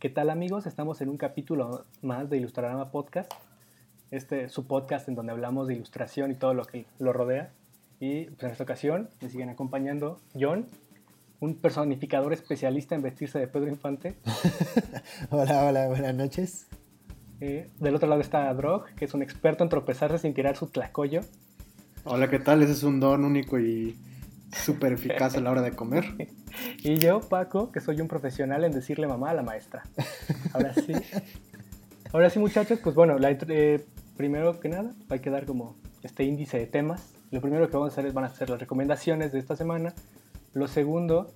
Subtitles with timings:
[0.00, 0.66] ¿Qué tal amigos?
[0.66, 3.32] Estamos en un capítulo más de Ilustrarama Podcast.
[4.12, 7.50] Este su podcast en donde hablamos de ilustración y todo lo que lo rodea.
[7.98, 10.66] Y pues, en esta ocasión me siguen acompañando John,
[11.40, 14.14] un personificador especialista en vestirse de Pedro Infante.
[15.30, 16.68] hola, hola, buenas noches.
[17.40, 20.68] Eh, del otro lado está Drog, que es un experto en tropezarse sin tirar su
[20.68, 21.22] tlacoyo.
[22.04, 22.62] Hola, ¿qué tal?
[22.62, 23.96] Ese es un don único y
[24.52, 26.04] súper eficaz a la hora de comer.
[26.82, 29.82] y yo, Paco, que soy un profesional en decirle mamá a la maestra.
[30.52, 30.92] Ahora sí.
[32.12, 33.84] Ahora sí, muchachos, pues bueno, eh,
[34.16, 37.14] primero que nada, hay que dar como este índice de temas.
[37.30, 39.92] Lo primero que vamos a hacer es van a ser las recomendaciones de esta semana.
[40.54, 41.30] Lo segundo,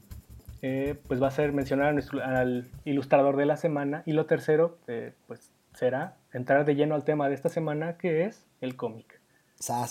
[0.63, 4.03] eh, pues va a ser mencionar al ilustrador de la semana.
[4.07, 8.25] Y lo tercero, eh, pues será entrar de lleno al tema de esta semana, que
[8.25, 9.21] es el cómic.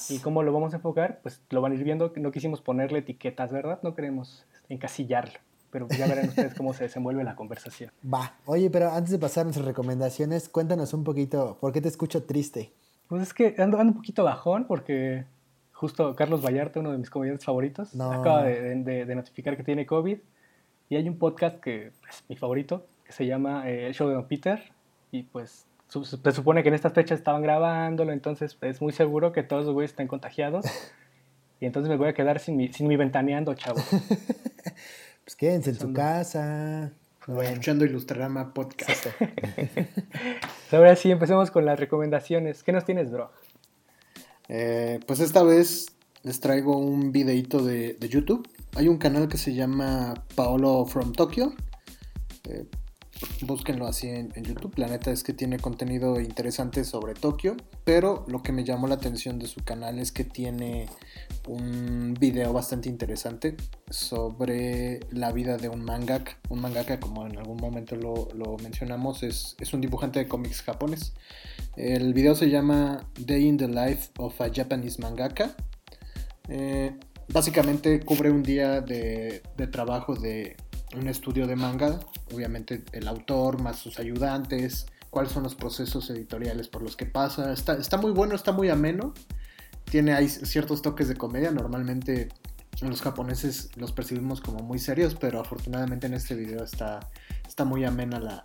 [0.10, 1.20] ¿Y cómo lo vamos a enfocar?
[1.22, 2.12] Pues lo van a ir viendo.
[2.18, 3.80] No quisimos ponerle etiquetas, ¿verdad?
[3.84, 5.40] No queremos encasillarlo.
[5.70, 7.92] Pero ya verán ustedes cómo se desenvuelve la conversación.
[8.04, 8.36] Va.
[8.46, 12.24] Oye, pero antes de pasar a nuestras recomendaciones, cuéntanos un poquito, ¿por qué te escucho
[12.24, 12.74] triste?
[13.08, 15.26] Pues es que ando, un poquito bajón porque
[15.72, 20.18] justo Carlos Vallarta, uno de mis comediantes favoritos, acaba de, notificar que tiene COVID.
[20.90, 24.16] Y hay un podcast que es mi favorito, que se llama eh, El Show de
[24.16, 24.62] Don Peter.
[25.12, 29.44] Y pues se supone que en estas fechas estaban grabándolo, entonces es muy seguro que
[29.44, 30.66] todos los güeyes están contagiados.
[31.62, 33.80] y entonces me voy a quedar sin mi, sin mi ventaneando, chavo.
[35.24, 36.92] pues quédense en su casa.
[37.28, 37.52] Bueno.
[37.52, 39.06] Escuchando Ilustrarama Podcast.
[40.72, 42.64] Ahora sí, empecemos con las recomendaciones.
[42.64, 43.32] ¿Qué nos tienes, bro?
[44.50, 48.50] Eh, pues esta vez les traigo un videito de, de, YouTube.
[48.76, 51.54] Hay un canal que se llama Paolo from Tokyo.
[52.50, 52.66] Eh,
[53.42, 54.74] búsquenlo así en, YouTube.
[54.78, 58.96] La neta es que tiene contenido interesante sobre Tokio, pero lo que me llamó la
[58.96, 60.88] atención de su canal es que tiene
[61.48, 63.56] un video bastante interesante
[63.90, 66.38] sobre la vida de un mangaka.
[66.50, 71.14] Un mangaka, como en algún momento lo, mencionamos, es, un dibujante de cómics japonés.
[71.76, 75.56] El video se llama Day in the Life of a Japanese Mangaka.
[76.50, 76.94] Eh,
[77.30, 80.58] básicamente cubre un día de trabajo de
[80.96, 82.00] un estudio de manga,
[82.34, 87.54] obviamente el autor más sus ayudantes, cuáles son los procesos editoriales por los que pasa.
[87.54, 89.14] Está, está muy bueno, está muy ameno.
[89.86, 91.52] Tiene ahí ciertos toques de comedia.
[91.52, 92.30] Normalmente
[92.82, 97.02] los japoneses los percibimos como muy serios, pero afortunadamente en este video está,
[97.48, 98.42] está muy amena la,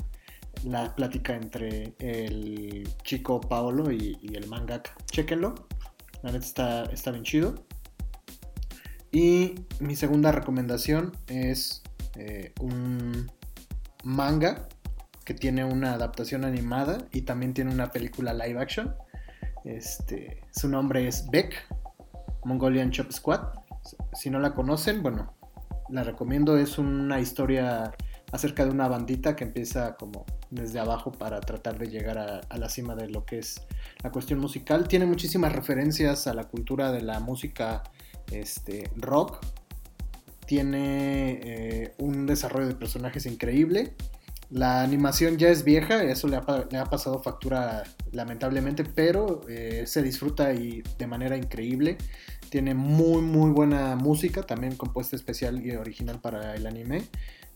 [0.65, 4.93] la plática entre el chico Paolo y, el mangaka.
[5.11, 5.55] Chequenlo.
[6.23, 7.55] La neta está, está bien chido.
[9.13, 11.83] Y mi segunda recomendación es
[12.19, 13.31] eh, un
[14.05, 14.69] manga
[15.25, 18.95] que tiene una adaptación animada y también tiene una película live action.
[19.65, 21.55] Este, su nombre es Beck,
[22.45, 23.41] Mongolian Chop Squad.
[24.15, 25.35] Si no la conocen, bueno,
[25.91, 26.57] la recomiendo.
[26.57, 27.93] Es una historia
[28.33, 32.69] acerca de una bandita que empieza como desde abajo para tratar de llegar a, la
[32.69, 33.67] cima de lo que es
[34.03, 34.89] la cuestión musical.
[34.89, 37.83] Tiene muchísimas referencias a la cultura de la música
[38.31, 39.45] este, rock,
[40.47, 43.95] tiene eh, un desarrollo de personajes increíble.
[44.49, 50.55] La animación ya es vieja, eso le ha, pasado factura lamentablemente, pero eh, se disfruta
[50.55, 51.99] y de manera increíble.
[52.49, 57.03] Tiene muy muy buena música, también compuesta especial y original para el anime.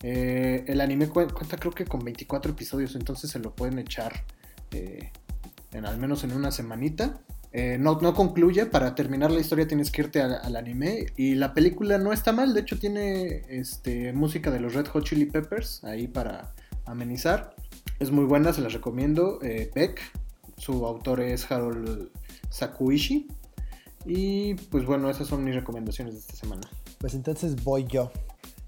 [0.02, 4.24] Eh, el anime cuenta creo que con 24 episodios, entonces se lo pueden echar
[4.72, 7.20] en, al menos en una semanita.
[7.52, 11.98] Eh, no, concluye, para terminar la historia tienes que irte al, anime y la película
[11.98, 16.06] no está mal, de hecho tiene este, música de los Red Hot Chili Peppers ahí
[16.06, 16.54] para
[16.86, 17.54] amenizar.
[17.98, 19.40] Es muy buena, se las recomiendo.
[19.42, 20.00] Eh, Beck,
[20.56, 22.10] su autor es Harold
[22.50, 23.28] Sakuishi.
[24.06, 26.62] Y pues bueno, esas son mis recomendaciones de esta semana.
[26.98, 28.10] Pues entonces voy yo.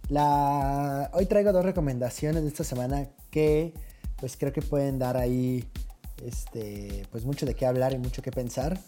[0.08, 1.10] La...
[1.14, 3.72] Hoy traigo dos recomendaciones de esta semana que
[4.20, 5.64] pues creo que pueden dar ahí
[6.24, 8.78] este, pues mucho de qué hablar y mucho que pensar.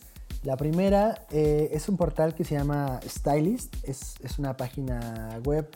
[0.44, 5.68] La primera eh, es un portal que se llama Stylist, es, una página web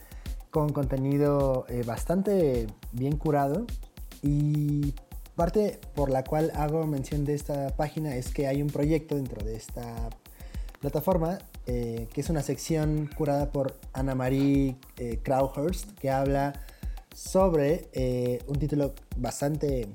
[0.50, 3.66] con contenido eh, bastante bien curado
[4.22, 4.94] y
[5.36, 9.42] parte por la cual hago mención de esta página es que hay un proyecto dentro
[9.42, 10.10] de esta
[10.80, 14.76] plataforma eh, que es una sección curada por Ana Marie
[15.22, 16.52] Crowhurst que habla
[17.14, 19.88] sobre un título bastante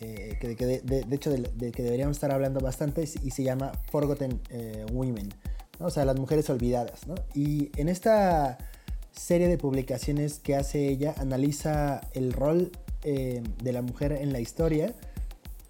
[0.00, 4.84] eh, que, de, hecho de, que deberíamos estar hablando bastante y se llama Forgotten eh,
[4.92, 5.30] Women,
[5.78, 7.00] o sea, las mujeres olvidadas.
[7.34, 8.58] Y en esta
[9.12, 12.72] serie de publicaciones que hace ella, analiza el rol
[13.04, 14.94] eh, de la mujer en la historia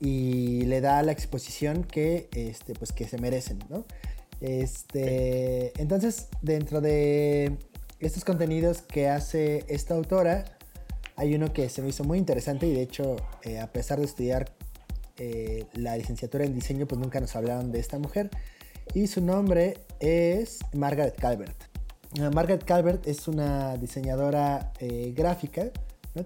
[0.01, 3.61] y le da la exposición que, este, pues, que se merecen.
[4.41, 7.57] Este, entonces, dentro de
[8.01, 10.56] estos contenidos que hace esta autora,
[11.17, 14.05] hay uno que se me hizo muy interesante y de hecho, eh, a pesar de
[14.05, 14.53] estudiar
[15.17, 18.31] eh, la licenciatura en diseño, pues nunca nos hablaron de esta mujer.
[18.93, 21.57] Y su nombre es Margaret Calvert.
[22.21, 25.71] Ah, Margaret Calvert es una diseñadora eh, gráfica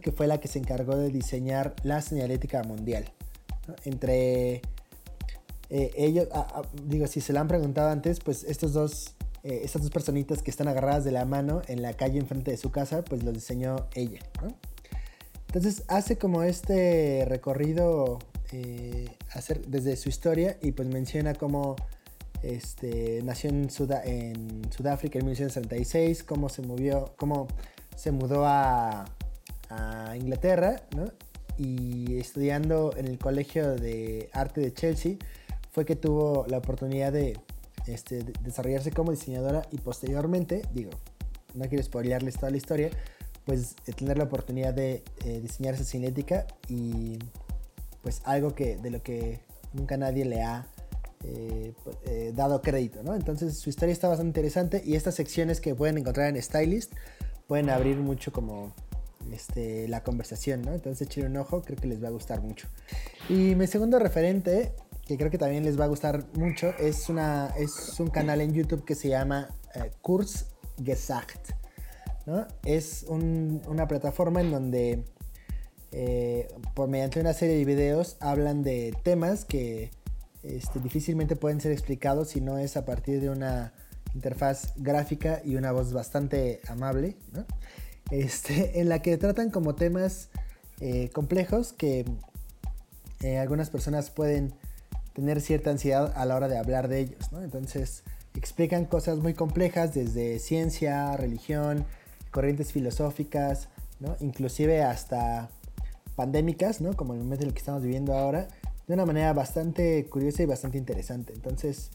[0.00, 3.12] que fue la que se encargó de diseñar la señalética mundial.
[3.84, 4.62] Entre
[5.68, 9.90] ellos, ah, ah, digo, si se la han preguntado antes, pues estos dos estas dos
[9.90, 13.22] personitas que están agarradas de la mano en la calle enfrente de su casa, pues
[13.22, 14.20] los diseñó ella.
[15.52, 18.20] Entonces hace como este recorrido
[18.52, 21.74] eh, hacer desde su historia y pues menciona cómo
[22.44, 27.48] este, nació en, Sudáfrica en 1936, cómo se movió, cómo
[27.96, 29.06] se mudó a,
[30.14, 30.82] Inglaterra,
[31.58, 35.16] Y estudiando en el Colegio de Arte de Chelsea
[35.72, 37.38] fue que tuvo la oportunidad de,
[37.88, 40.90] este, desarrollarse como diseñadora y posteriormente, digo,
[41.54, 42.90] no quiero spoilearles toda la historia,
[43.44, 47.18] pues tener la oportunidad de eh, diseñar esa cinética y
[48.02, 49.40] pues algo que de lo que
[49.72, 50.66] nunca nadie le ha
[51.24, 53.14] eh, pues, eh, dado crédito, ¿no?
[53.14, 56.92] Entonces su historia está bastante interesante y estas secciones que pueden encontrar en Stylist
[57.46, 58.72] pueden abrir mucho como
[59.32, 60.72] este, la conversación, ¿no?
[60.72, 62.68] Entonces echen un ojo, creo que les va a gustar mucho.
[63.28, 64.72] Y mi segundo referente,
[65.06, 68.54] que creo que también les va a gustar mucho, es, una, es un canal en
[68.54, 69.48] YouTube que se llama
[70.00, 71.59] Kurzgesagt.
[72.64, 75.04] Es una plataforma en donde
[75.92, 79.90] eh, por mediante una serie de videos hablan de temas que
[80.42, 83.72] este, difícilmente pueden ser explicados si no es a partir de una
[84.14, 87.16] interfaz gráfica y una voz bastante amable,
[88.10, 90.28] este, en la que tratan como temas
[90.80, 92.04] eh, complejos que
[93.22, 94.54] eh, algunas personas pueden
[95.12, 97.30] tener cierta ansiedad a la hora de hablar de ellos.
[97.42, 101.84] Entonces explican cosas muy complejas desde ciencia, religión,
[102.30, 103.68] corrientes filosóficas,
[103.98, 104.16] ¿no?
[104.20, 105.50] inclusive hasta
[106.16, 106.94] pandémicas, ¿no?
[106.96, 108.48] como el momento en el que estamos viviendo ahora,
[108.86, 111.32] de una manera bastante curiosa y bastante interesante.
[111.32, 111.90] Entonces,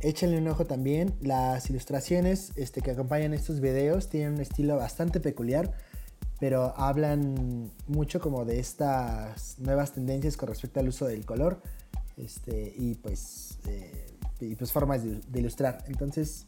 [0.00, 1.14] échenle un ojo también.
[1.20, 5.72] Las ilustraciones este, que acompañan estos videos tienen un estilo bastante peculiar,
[6.38, 11.62] pero hablan mucho como de estas nuevas tendencias con respecto al uso del color
[12.16, 15.84] este, y, pues, eh, y pues formas de, de ilustrar.
[15.88, 16.46] Entonces,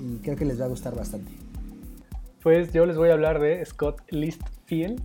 [0.00, 1.30] y creo que les va a gustar bastante.
[2.42, 5.00] Pues yo les voy a hablar de Scott Listfield.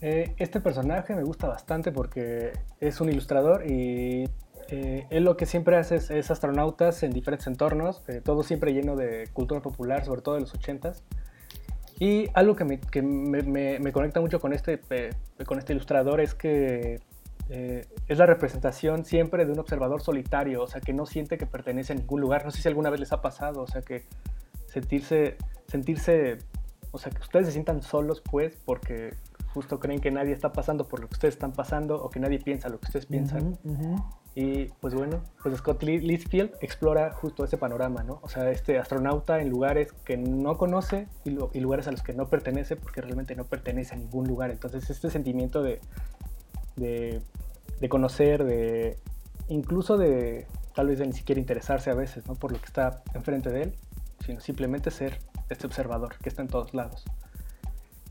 [0.00, 4.24] Eh, este personaje me gusta bastante porque es un ilustrador y
[4.68, 9.28] eh, él lo que siempre hace es, astronautas en diferentes entornos, todo siempre lleno de
[9.34, 11.02] cultura popular, sobre todo de los 80s.
[12.02, 14.80] Y algo que me, conecta mucho con este,
[15.46, 17.00] con este ilustrador es que
[17.48, 21.46] eh, es la representación siempre de un observador solitario, o sea, que no siente que
[21.46, 22.44] pertenece a ningún lugar.
[22.44, 24.02] No sé si alguna vez les ha pasado, o sea, que
[24.66, 25.36] sentirse,
[25.68, 26.38] sentirse,
[26.90, 29.14] o sea, que ustedes se sientan solos, pues, porque
[29.54, 32.40] justo creen que nadie está pasando por lo que ustedes están pasando o que nadie
[32.40, 33.56] piensa lo que ustedes piensan.
[34.34, 38.18] Y pues bueno, pues Scott Litchfield explora justo ese panorama, ¿no?
[38.22, 41.30] O sea, este astronauta en lugares que no conoce y,
[41.60, 44.50] lugares a los que no pertenece porque realmente no pertenece a ningún lugar.
[44.50, 45.80] Entonces este sentimiento de,
[46.76, 48.98] de, conocer, de
[49.48, 52.34] incluso de tal vez ni siquiera interesarse a veces, ¿no?
[52.34, 53.74] Por lo que está enfrente de él,
[54.24, 55.18] sino simplemente ser
[55.50, 57.04] este observador que está en todos lados.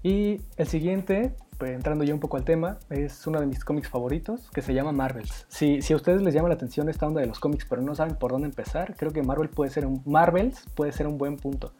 [0.04, 4.50] Y el siguiente, entrando ya un poco al tema, es uno de mis cómics favoritos
[4.52, 5.46] que se llama Marvels.
[5.50, 7.96] Si, si a ustedes les llama la atención esta onda de los cómics, pero no
[7.96, 11.38] saben por dónde empezar, creo que Marvel puede ser un, Marvels puede ser un buen
[11.38, 11.74] punto.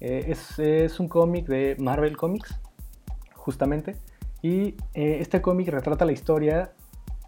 [0.00, 2.60] Eh, es, un cómic de Marvel Comics,
[3.34, 3.96] justamente,
[4.42, 6.72] y eh, este cómic retrata la historia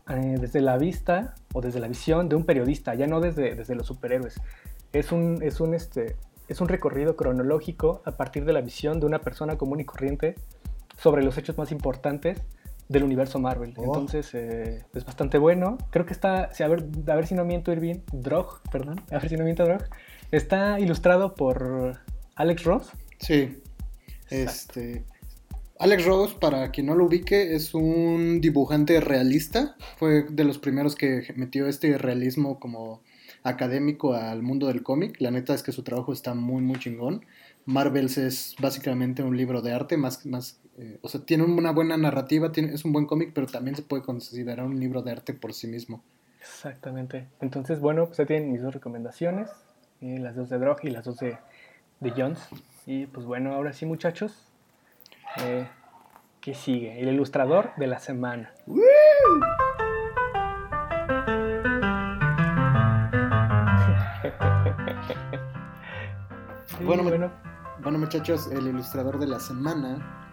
[0.09, 3.75] eh, desde la vista o desde la visión de un periodista, ya no desde, desde
[3.75, 4.41] los superhéroes.
[4.93, 6.17] Es un, es un este,
[6.49, 10.35] es un recorrido cronológico a partir de la visión de una persona común y corriente
[10.99, 12.43] sobre los hechos más importantes
[12.89, 13.75] del universo Marvel.
[13.77, 13.85] Oh.
[13.85, 15.79] Entonces eh, es bastante bueno.
[15.91, 19.29] Creo que está, a, ver, a ver si no miento Irving, Drog, perdón, a ver
[19.29, 19.85] si no miento Drog,
[20.33, 21.99] está ilustrado por
[22.35, 22.93] Alex Ross.
[23.19, 23.59] Sí.
[24.31, 25.05] Este,
[25.79, 29.77] Alex Ross, para quien no lo ubique, es un dibujante realista.
[29.97, 33.03] Fue de los primeros que metió este realismo como
[33.43, 35.21] académico al mundo del cómic.
[35.21, 37.25] La neta es que su trabajo está muy, muy chingón.
[37.65, 41.97] Marvels es básicamente un libro de arte, más, más eh, o sea, tiene una buena
[41.97, 45.35] narrativa, tiene, es un buen cómic, pero también se puede considerar un libro de arte
[45.35, 46.05] por sí mismo.
[46.41, 47.27] Exactamente.
[47.41, 49.51] Entonces, bueno, pues ya tienen mis dos recomendaciones,
[50.01, 51.37] eh, las dos de Drog y las dos de,
[51.99, 52.39] de, Jones.
[52.87, 54.47] Y pues bueno, ahora sí muchachos,
[55.43, 55.67] eh,
[56.41, 57.01] ¿qué sigue?
[57.01, 58.53] El ilustrador de la semana.
[58.67, 58.79] ¡Woo!
[66.85, 67.33] bueno, bueno.
[67.83, 70.28] bueno muchachos, el ilustrador de la semana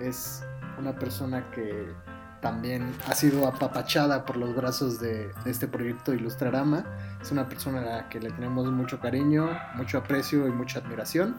[0.00, 0.42] es
[0.78, 1.92] una persona que
[2.40, 6.84] también ha sido apapachada por los brazos de, este proyecto Ilustrarama.
[7.20, 11.38] Es una persona a la que le tenemos mucho cariño, mucho aprecio y mucha admiración.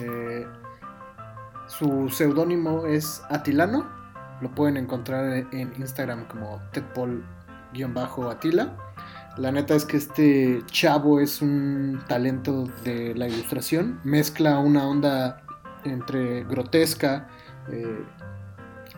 [0.00, 0.46] Eh,
[1.66, 3.86] su seudónimo es Atilano.
[4.40, 8.76] Lo pueden encontrar en Instagram como tedpol-atila.
[9.36, 14.00] La neta es que este chavo es un talento de la ilustración.
[14.02, 15.42] Mezcla una onda
[15.84, 17.28] entre grotesca,
[17.70, 18.04] eh,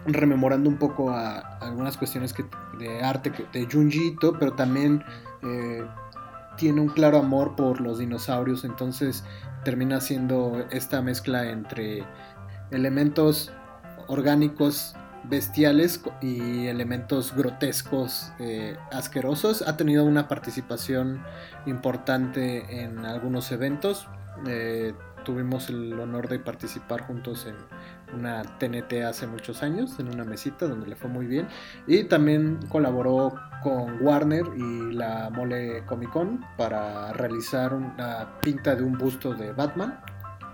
[0.07, 2.35] rememorando un poco a, algunas cuestiones
[2.79, 5.05] de arte de Junji pero también
[5.43, 5.85] eh,
[6.57, 9.25] tiene un claro amor por los dinosaurios, entonces
[9.65, 12.05] termina siendo esta mezcla entre
[12.71, 13.53] elementos
[14.09, 19.63] orgánicos bestiales y elementos grotescos eh, asquerosos.
[19.63, 21.23] Ha tenido una participación
[21.67, 24.09] importante en algunos eventos.
[25.25, 27.55] Tuvimos el honor de participar juntos en
[28.15, 31.49] una TNT hace muchos años, en una mesita donde le fue muy bien.
[31.87, 38.83] Y también colaboró con Warner y la Mole Comic Con para realizar una pinta de
[38.83, 40.01] un busto de Batman.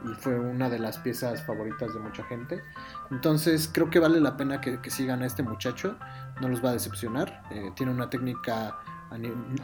[0.04, 2.62] Y fue una de las piezas favoritas de mucha gente.
[3.10, 5.96] Entonces creo que vale la pena que, sigan a este muchacho.
[6.40, 7.42] No los va a decepcionar.
[7.50, 8.76] Eh, tiene una técnica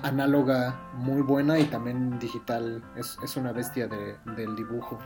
[0.03, 2.83] análoga muy buena y también digital.
[2.97, 4.99] Es, una bestia del dibujo.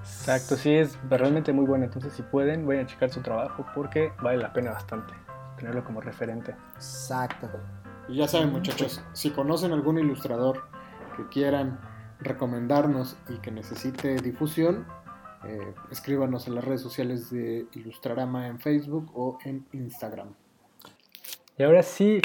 [0.00, 1.84] Exacto, sí, es realmente muy bueno.
[1.84, 5.12] Entonces, si pueden, vayan a checar su trabajo porque vale la pena bastante
[5.56, 6.54] tenerlo como referente.
[6.74, 7.48] Exacto.
[8.08, 10.64] Y ya saben, muchachos, si conocen algún ilustrador
[11.16, 11.78] que quieran
[12.18, 14.86] recomendarnos y que necesite difusión,
[15.44, 20.34] eh, escríbanos en las redes sociales de Ilustrarama en Facebook o en Instagram.
[21.56, 22.20] Y ahora sí,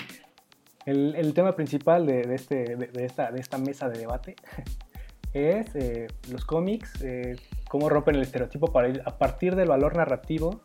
[0.86, 4.36] el, tema principal de, este, de, esta, de esta mesa de debate
[5.34, 7.36] es eh, los cómics, eh,
[7.70, 10.62] cómo rompen el estereotipo para ir a partir del valor narrativo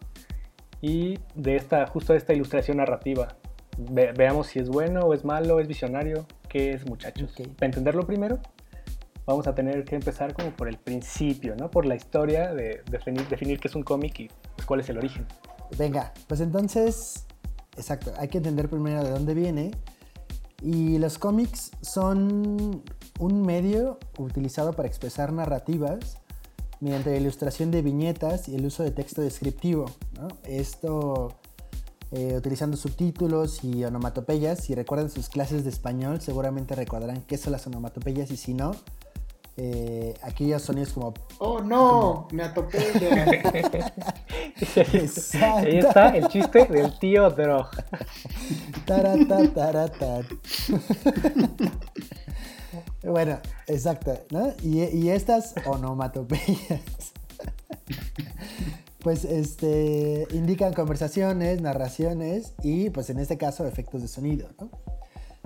[0.81, 3.29] y de esta, justo de esta ilustración narrativa.
[3.77, 7.35] veamos si es bueno o es malo, es visionario, qué es muchachos.
[7.57, 8.41] Para entenderlo primero,
[9.27, 11.71] vamos a tener que empezar como por el principio, ¿no?
[11.71, 14.99] Por la historia de definir, definir qué es un cómic y pues, cuál es el
[14.99, 15.27] origen.
[15.77, 17.27] Venga, pues entonces,
[17.77, 19.73] exacto, hay que entender primero de dónde viene
[20.63, 22.83] y los cómics son
[23.19, 26.19] un medio utilizado para expresar narrativas
[26.81, 29.87] mediante la ilustración de viñetas y el uso de texto descriptivo.
[30.45, 31.37] Esto
[32.13, 34.61] eh, utilizando subtítulos y onomatopeyas.
[34.65, 38.73] Si recuerdan sus clases de español, seguramente recordarán qué son las onomatopeyas y si no,
[39.57, 41.13] eh, aquellos sonidos como...
[41.39, 42.29] ¡Oh, no!
[42.33, 42.79] Me atopé.
[45.43, 47.69] Ahí está el chiste del tío Drog.
[53.03, 54.53] bueno, exacto, ¿no?
[54.63, 57.13] Y, estas onomatopeyas,
[59.01, 64.71] pues, este, indican conversaciones, narraciones y, pues, en este caso, efectos de sonido, ¿no?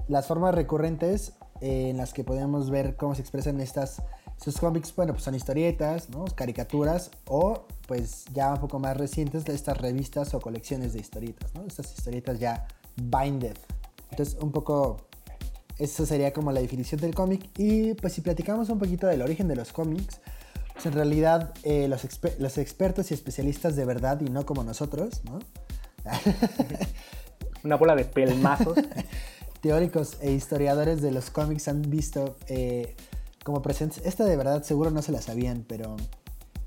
[0.09, 4.03] Las formas recurrentes en las que podemos ver cómo se expresan estas
[4.43, 6.25] sus cómics, bueno, pues son historietas, ¿no?
[6.25, 11.55] caricaturas o pues ya un poco más recientes de estas revistas o colecciones de historietas,
[11.55, 11.65] ¿no?
[11.67, 13.57] Estas historietas ya binded.
[14.11, 15.09] Entonces, un poco
[15.79, 19.49] eso sería como la definición del cómic y pues si platicamos un poquito del origen
[19.49, 20.21] de los cómics,
[20.73, 22.07] pues en realidad eh, los,
[22.39, 25.39] los expertos y especialistas de verdad y no como nosotros, ¿no?
[27.65, 28.79] Una bola de pelmazos.
[29.65, 32.95] teóricos e historiadores de los cómics han visto eh,
[33.45, 35.97] como presentes, esta de verdad seguro no se la sabían, pero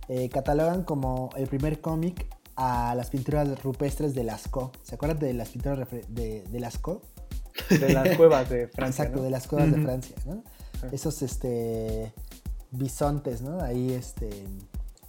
[0.08, 2.26] eh, catalogan como el primer cómic
[2.56, 4.76] a las pinturas rupestres de Lascaux.
[4.82, 7.06] ¿Se acuerdan de las pinturas de, de Lascaux?
[7.70, 9.04] De las cuevas de Francia.
[9.04, 10.44] Exacto, de las cuevas de Francia, ¿no?
[10.92, 12.12] Esos este,
[12.72, 13.62] bisontes, ¿no?
[13.62, 14.44] Ahí este,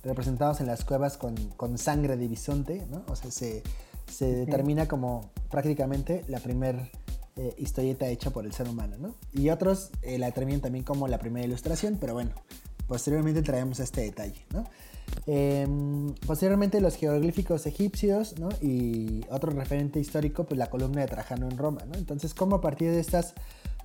[0.04, 3.06] representados en las cuevas con, con sangre de bisonte, ¿no?
[3.08, 3.62] O sea, se,
[4.12, 6.86] se determina como prácticamente la primera
[7.38, 9.14] eh, historieta hecha por el ser humano, ¿no?
[9.32, 12.32] Y otros eh, la determinan también como la primera ilustración, pero bueno,
[12.88, 14.64] posteriormente traemos este detalle, ¿no?
[15.24, 18.48] Em, posteriormente los jeroglíficos egipcios, ¿no?
[18.60, 21.96] Y otro referente histórico, pues la columna de Trajano en Roma, ¿no?
[21.96, 23.34] Entonces, como a partir de estas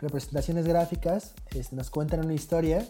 [0.01, 2.89] representaciones gráficas este, nos cuentan una historia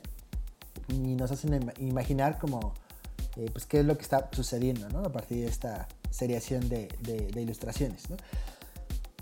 [0.87, 2.73] y nos hacen imaginar como,
[3.35, 4.99] eh, pues, qué es lo que está sucediendo, ¿no?
[4.99, 8.15] A partir de esta seriación de, de ilustraciones, ¿no?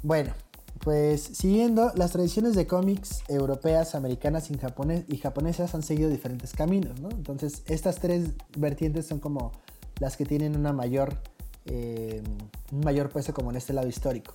[0.04, 0.34] Bueno,
[0.80, 7.10] pues siguiendo, las tradiciones de cómics europeas, americanas y, japonesas han seguido diferentes caminos, ¿no?
[7.10, 9.52] Entonces, estas tres vertientes son como
[10.00, 11.18] las que tienen una mayor,
[11.66, 12.24] eh,
[12.72, 14.34] un mayor peso como en este lado histórico.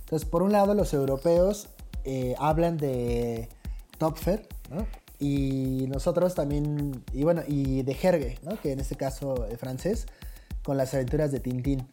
[0.00, 1.68] Entonces, por un lado, los europeos
[2.04, 3.48] eh, hablan de
[3.98, 4.86] Topfer, ¿no?
[5.18, 8.60] y nosotros también, y bueno, y de Herge, ¿no?
[8.60, 10.06] que en este caso es francés,
[10.64, 11.86] con las aventuras de Tintín.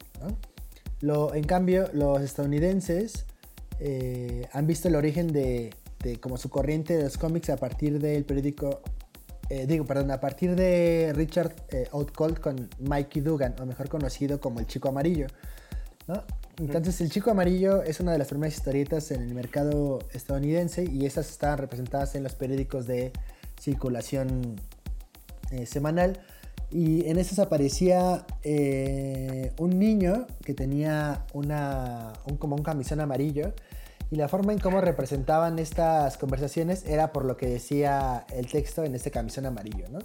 [1.02, 3.26] en cambio, los estadounidenses
[3.80, 5.72] eh, han visto el origen de,
[6.04, 8.82] de, como su corriente de los cómics a partir del periódico,
[9.50, 14.40] eh, digo, perdón, a partir de Richard eh, Outcolt con Mikey Dugan, o mejor conocido
[14.40, 15.28] como el Chico Amarillo.
[16.08, 16.24] ¿no?
[16.60, 21.06] Entonces, el Chico Amarillo es una de las primeras historietas en el mercado estadounidense y
[21.06, 23.14] esas están representadas en los periódicos de
[23.60, 24.58] circulación
[25.52, 26.20] eh, semanal.
[26.70, 33.54] Y en esas aparecía eh, un niño que tenía una, un, como un camisón amarillo.
[34.12, 38.84] Y la forma en cómo representaban estas conversaciones era por lo que decía el texto
[38.84, 40.00] en este camisón amarillo, ¿no?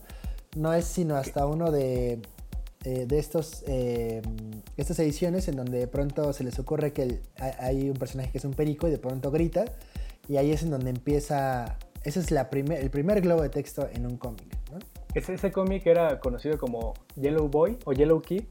[0.56, 2.20] No es sino hasta uno de,
[2.84, 4.20] eh, de estos, eh,
[4.76, 7.22] estas ediciones en donde de pronto se les ocurre que el-
[7.58, 9.64] hay un personaje que es un perico y de pronto grita.
[10.28, 11.78] Y ahí es en donde empieza...
[12.02, 14.78] Ese es la primer, el primer globo de texto en un cómic, ¿no?
[15.14, 18.44] Ese, ese cómic era conocido como Yellow Boy o Yellow Kid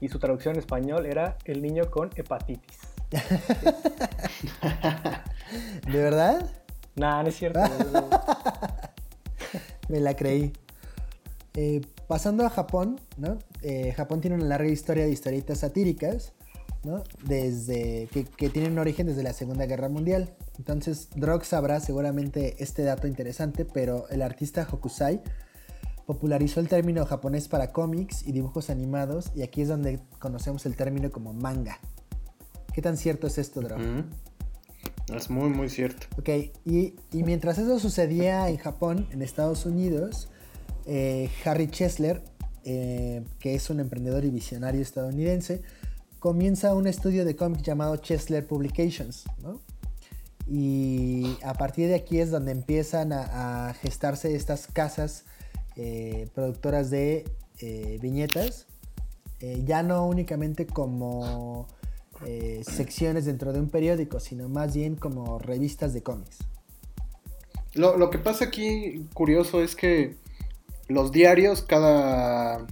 [0.00, 2.78] y su traducción en español era El niño con hepatitis.
[5.86, 6.50] ¿De verdad?
[6.96, 7.60] Nah, no es cierto.
[9.88, 10.52] Me la creí.
[11.54, 13.38] Eh, pasando a Japón, ¿no?
[13.62, 16.32] Eh, Japón tiene una larga historia de historietas satíricas,
[16.84, 17.02] ¿no?
[17.24, 20.34] Desde, que, que tienen un origen desde la Segunda Guerra Mundial.
[20.58, 25.22] Entonces, Drog sabrá seguramente este dato interesante, pero el artista Hokusai
[26.06, 30.76] popularizó el término japonés para cómics y dibujos animados, y aquí es donde conocemos el
[30.76, 31.80] término como manga.
[32.76, 33.60] ¿Qué tan cierto es esto?
[33.60, 34.04] Ujú.
[35.16, 36.08] Es muy, muy cierto.
[36.18, 36.28] Ok,
[36.66, 40.28] y, y mientras eso sucedía en Japón, en Estados Unidos,
[40.84, 42.22] eh, Harry Chesler,
[42.64, 45.62] eh, que es un emprendedor y visionario estadounidense,
[46.18, 49.62] comienza un estudio de cómics llamado Chesler Publications, ¿no?
[50.46, 55.24] Y a partir de aquí es donde empiezan a, a gestarse estas casas
[55.76, 57.24] eh, productoras de
[57.58, 58.66] eh, viñetas,
[59.40, 61.68] eh, ya no únicamente como
[62.24, 66.38] eh, secciones dentro de un periódico, sino más bien como revistas de cómics.
[67.74, 70.16] Lo, lo que pasa aquí, curioso, es que
[70.88, 72.66] los diarios cada,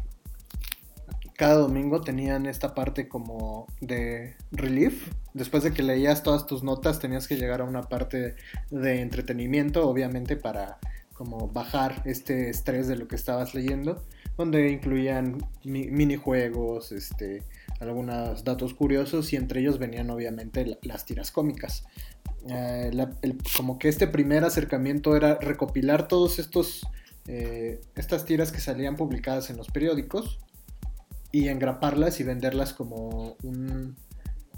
[1.37, 5.11] cada domingo tenían esta parte como de relief.
[5.35, 8.37] Después de que leías todas tus notas, tenías que llegar a una parte
[8.71, 10.79] de entretenimiento, obviamente para
[11.13, 14.05] como bajar este estrés de lo que estabas leyendo,
[14.37, 17.43] donde incluían mi- minijuegos, este,
[17.81, 21.85] algunos datos curiosos y entre ellos venían obviamente la- las tiras cómicas.
[22.49, 22.91] Eh,
[23.57, 26.87] como que este primer acercamiento era recopilar todos estos
[27.27, 30.39] eh, estas tiras que salían publicadas en los periódicos
[31.33, 33.97] y engraparlas y venderlas como un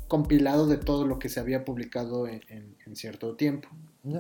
[0.08, 2.40] compilado de todo lo que se había publicado en,
[2.94, 3.68] cierto tiempo.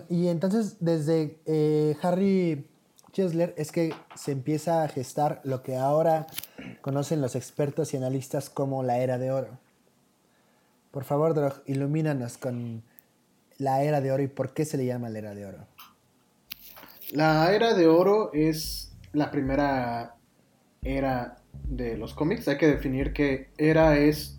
[0.08, 2.66] Y entonces desde eh, Harry
[3.12, 6.26] Chesler es que se empieza a gestar lo que ahora
[6.80, 9.58] conocen los expertos y analistas como la era de oro.
[10.90, 12.82] Por favor, Drog, ilumínanos con
[13.58, 15.66] la era de oro y por qué se le llama la era de oro.
[17.12, 20.16] La era de oro es la primera
[20.82, 21.36] era
[21.68, 22.48] de los cómics.
[22.48, 24.38] Hay que definir que era es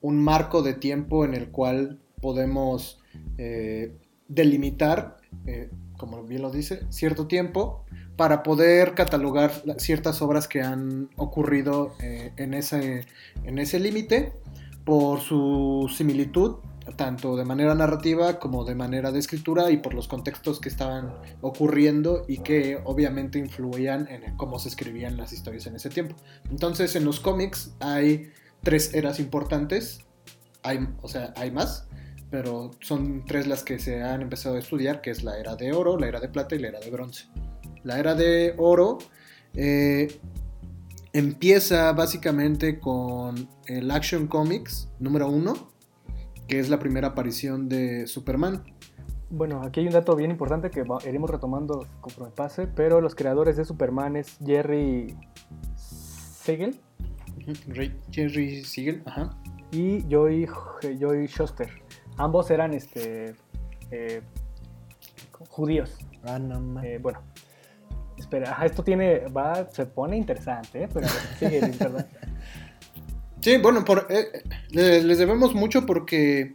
[0.00, 3.00] un marco de tiempo en el cual podemos
[3.38, 3.96] eh,
[4.28, 7.84] delimitar, eh, como bien lo dice, cierto tiempo
[8.16, 13.06] para poder catalogar ciertas obras que han ocurrido eh, en ese,
[13.44, 14.32] en ese límite
[14.84, 16.56] por su similitud,
[16.96, 21.14] tanto de manera narrativa como de manera de escritura y por los contextos que estaban
[21.40, 26.14] ocurriendo y que obviamente influían en cómo se escribían las historias en ese tiempo.
[26.50, 28.30] Entonces en los cómics hay
[28.62, 30.04] tres eras importantes,
[30.62, 31.88] hay, o sea, hay más,
[32.34, 35.72] pero son tres las que se han empezado a estudiar, que es la era de
[35.72, 37.26] oro, la era de plata y la era de bronce.
[37.84, 38.98] La era de oro
[39.54, 40.18] eh,
[41.12, 45.70] empieza básicamente con el Action Comics número uno,
[46.48, 48.64] que es la primera aparición de Superman.
[49.30, 53.56] Bueno, aquí hay un dato bien importante que iremos retomando conforme pase, pero los creadores
[53.56, 55.16] de Superman es Jerry
[55.76, 56.80] Siegel
[58.10, 59.30] Jerry Siegel, ajá.
[59.70, 60.48] y Joy,
[60.98, 61.83] Joy Shuster.
[62.16, 63.34] Ambos eran este,
[63.90, 64.22] eh,
[65.48, 65.96] judíos.
[66.24, 67.20] Ah, no Eh, bueno,
[68.16, 70.88] espera, esto tiene, va, se pone interesante, ¿eh?
[70.92, 71.06] pero
[71.38, 72.06] sigue, perdón.
[73.40, 74.08] Sí, bueno, por,
[74.70, 76.54] le- les debemos mucho porque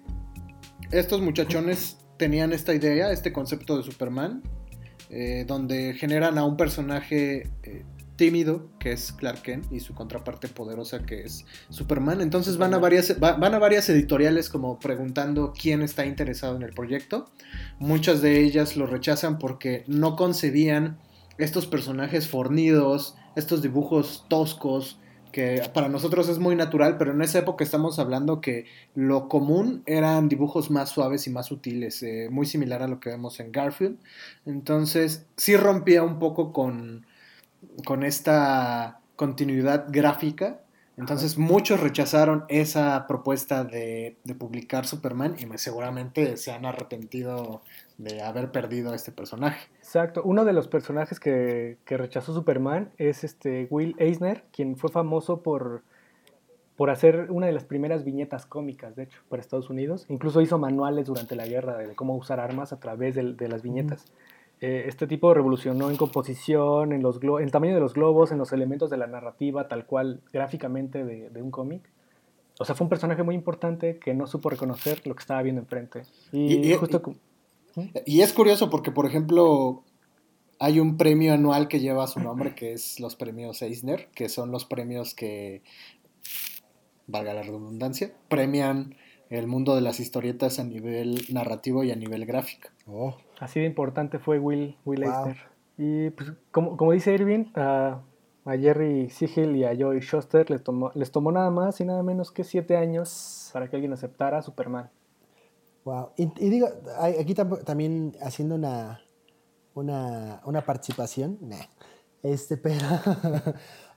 [0.89, 4.41] estos muchachones tenían esta idea, este concepto de Superman,
[5.11, 7.83] eh, donde generan a un personaje eh,
[8.19, 12.21] tímido, que es Clark Kent, y su contraparte poderosa, que es Superman.
[12.21, 16.61] Entonces van a varias, va- van a varias editoriales como preguntando quién está interesado en
[16.61, 17.31] el proyecto.
[17.79, 20.99] Muchas de ellas lo rechazan porque no concebían
[21.39, 24.99] estos personajes fornidos, estos dibujos toscos,
[25.31, 29.83] que para nosotros es muy natural, pero en esa época estamos hablando que lo común
[29.85, 33.51] eran dibujos más suaves y más sutiles, eh, muy similar a lo que vemos en
[33.51, 33.97] Garfield.
[34.47, 37.05] Entonces sí rompía un poco con,
[37.85, 40.61] con esta continuidad gráfica.
[40.97, 47.61] Entonces muchos rechazaron esa propuesta de, de publicar Superman y seguramente se han arrepentido
[47.99, 49.69] de haber perdido a este personaje.
[49.77, 50.23] Exacto.
[50.23, 55.83] Uno de los personajes que, rechazó Superman es este Will Eisner, quien fue famoso por,
[56.77, 60.05] por hacer una de las primeras viñetas cómicas, de hecho, para Estados Unidos.
[60.07, 64.05] Incluso hizo manuales durante la guerra de cómo usar armas a través de, las viñetas.
[64.61, 68.37] Eh, este tipo revolucionó en composición, en, los en el tamaño de los globos, en
[68.37, 71.89] los elementos de la narrativa, tal cual gráficamente de, un cómic.
[72.59, 75.61] O sea, fue un personaje muy importante que no supo reconocer lo que estaba viendo
[75.61, 76.03] enfrente.
[76.33, 77.01] Y, justo...
[78.05, 79.83] Y es curioso porque, por ejemplo,
[80.59, 84.51] hay un premio anual que lleva su nombre, que es los premios Eisner, que son
[84.51, 85.61] los premios que,
[87.09, 88.95] valga la redundancia, premian
[89.29, 92.69] el mundo de las historietas a nivel narrativo y a nivel gráfico.
[92.87, 93.15] Oh.
[93.39, 95.37] Así de importante fue Will, Will Eisner.
[95.77, 98.01] Y pues, como, como dice Irving, a,
[98.45, 102.03] a Jerry Siegel y a Joey Schuster les tomó, les tomó nada más y nada
[102.03, 104.89] menos que siete años para que alguien aceptara a Superman.
[105.85, 106.09] Wow.
[106.17, 106.67] Y, digo,
[107.19, 109.01] aquí también haciendo una,
[109.73, 111.39] una, participación,
[112.23, 112.85] este, pero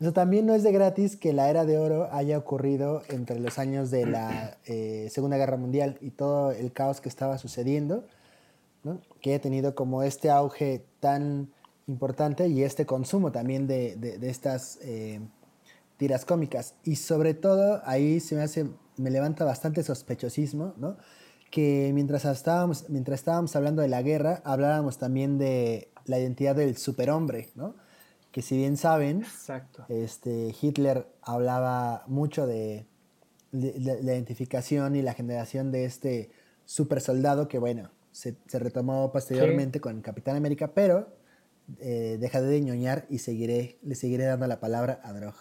[0.14, 3.90] también no es de gratis que la era de oro haya ocurrido entre los años
[3.90, 8.04] de la eh, Segunda Guerra Mundial y todo el caos que estaba sucediendo,
[9.20, 11.50] que haya tenido como este auge tan
[11.86, 15.20] importante y este consumo también de, estas eh,
[15.96, 16.74] tiras cómicas.
[16.84, 20.96] Y sobre todo ahí se me hace, me levanta bastante sospechosismo, ¿no?
[21.52, 26.78] que mientras estábamos, mientras estábamos hablando de la guerra, habláramos también de la identidad del
[26.78, 27.74] superhombre, ¿no?
[28.32, 29.24] Que si bien saben,
[29.88, 32.86] Este, Hitler hablaba mucho de,
[33.52, 36.30] la identificación y la generación de este
[36.64, 41.08] supersoldado que, bueno, se, retomó posteriormente con Capitán América, pero
[41.80, 45.34] eh, deja de ñoñar y seguiré, le seguiré dando la palabra a Drog.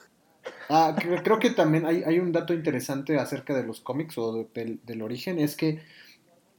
[0.69, 5.37] Ah, creo que también hay, un dato interesante acerca de los cómics o del origen,
[5.39, 5.81] es que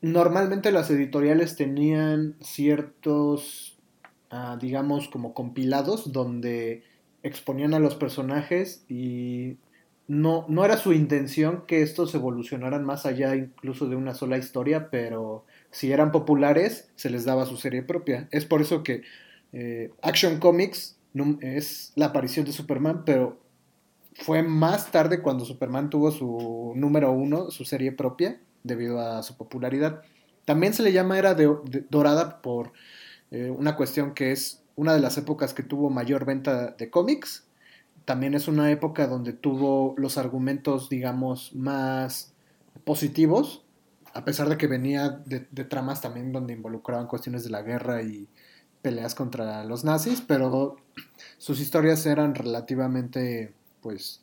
[0.00, 3.71] normalmente las editoriales tenían ciertos,
[4.32, 6.82] ah, digamos, como compilados donde
[7.22, 9.58] exponían a los personajes y
[10.08, 14.90] no, no era su intención que estos evolucionaran más allá incluso de una sola historia,
[14.90, 18.28] pero si eran populares se les daba su serie propia.
[18.32, 19.02] Es por eso que
[19.52, 20.98] eh, Action Comics
[21.40, 23.40] es la aparición de Superman, pero
[24.14, 29.36] fue más tarde cuando Superman tuvo su número uno, su serie propia, debido a su
[29.36, 30.02] popularidad.
[30.44, 31.36] También se le llama era
[31.90, 32.72] dorada por
[33.32, 37.44] eh, una cuestión que es una de las épocas que tuvo mayor venta de cómics.
[38.04, 42.34] También es una época donde tuvo los argumentos, digamos, más
[42.84, 43.64] positivos,
[44.12, 48.28] a pesar de que venía de, tramas también donde involucraban cuestiones de la guerra y
[48.82, 50.76] peleas contra los nazis, pero
[51.38, 54.20] sus historias eran relativamente pues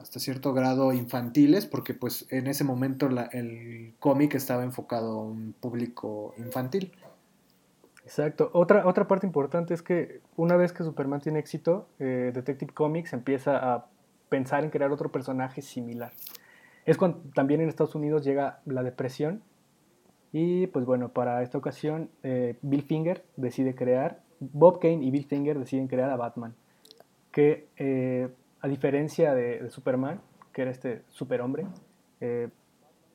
[0.00, 5.52] hasta cierto grado infantiles, porque pues en ese momento el cómic estaba enfocado a un
[5.52, 6.92] público infantil.
[8.04, 8.50] Exacto.
[8.54, 13.12] Otra, otra parte importante es que una vez que Superman tiene éxito, eh, Detective Comics
[13.12, 13.86] empieza a
[14.28, 16.12] pensar en crear otro personaje similar.
[16.86, 19.42] Es cuando también en Estados Unidos llega la depresión
[20.32, 25.26] y pues bueno, para esta ocasión eh, Bill Finger decide crear, Bob Kane y Bill
[25.26, 26.54] Finger deciden crear a Batman
[27.32, 28.28] que eh,
[28.60, 30.20] a diferencia de, Superman,
[30.52, 31.66] que era este superhombre,
[32.20, 32.48] eh,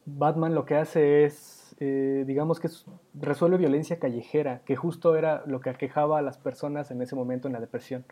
[0.05, 2.69] Batman lo que hace es, eh, digamos que
[3.13, 7.47] resuelve violencia callejera, que justo era lo que aquejaba a las personas en ese momento
[7.47, 8.05] en la depresión.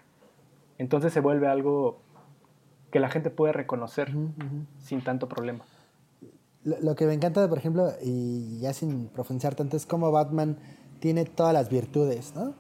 [0.78, 2.02] Entonces se vuelve algo
[2.92, 4.12] que la gente puede reconocer
[4.80, 5.66] sin tanto problema.
[6.64, 10.58] Lo, lo, que me encanta, por ejemplo, y ya sin profundizar tanto, es cómo Batman
[11.00, 12.54] tiene todas las virtudes, ¿no?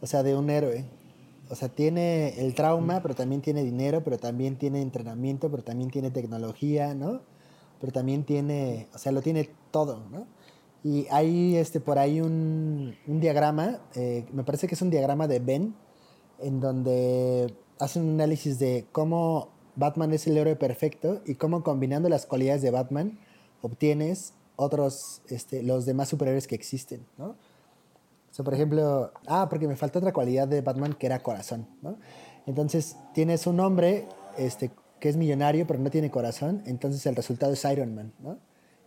[0.00, 0.84] O sea, de un héroe.
[1.52, 5.90] O sea, tiene el trauma, pero también tiene dinero, pero también tiene entrenamiento, pero también
[5.90, 7.20] tiene tecnología, ¿no?
[7.78, 10.26] Pero también tiene, o sea, lo tiene todo, ¿no?
[10.82, 15.40] Y hay este, por ahí un, diagrama, eh, me parece que es un diagrama de
[15.40, 15.74] Ben,
[16.38, 22.08] en donde hacen un análisis de cómo Batman es el héroe perfecto y cómo combinando
[22.08, 23.18] las cualidades de Batman
[23.60, 27.36] obtienes otros, este, los demás superhéroes que existen, ¿no?
[28.38, 31.98] O por ejemplo, ah, porque me falta otra cualidad de Batman que era corazón, ¿no?
[32.46, 37.52] Entonces, tienes un hombre este, que es millonario pero no tiene corazón, entonces el resultado
[37.52, 38.38] es Iron Man, ¿no?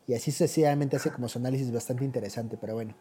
[0.08, 2.95] Y así sucesivamente hace como su análisis bastante interesante, pero bueno.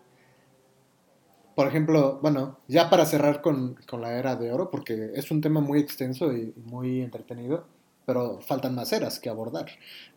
[1.55, 5.41] por ejemplo, bueno, ya para cerrar con, con, la era de oro, porque es un
[5.41, 7.67] tema muy extenso y muy entretenido,
[8.07, 9.67] pero faltan más eras que abordar.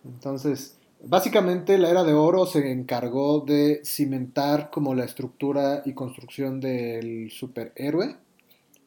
[0.03, 6.59] Entonces, básicamente la era de oro se encargó de cimentar como la estructura y construcción
[6.59, 8.15] del superhéroe.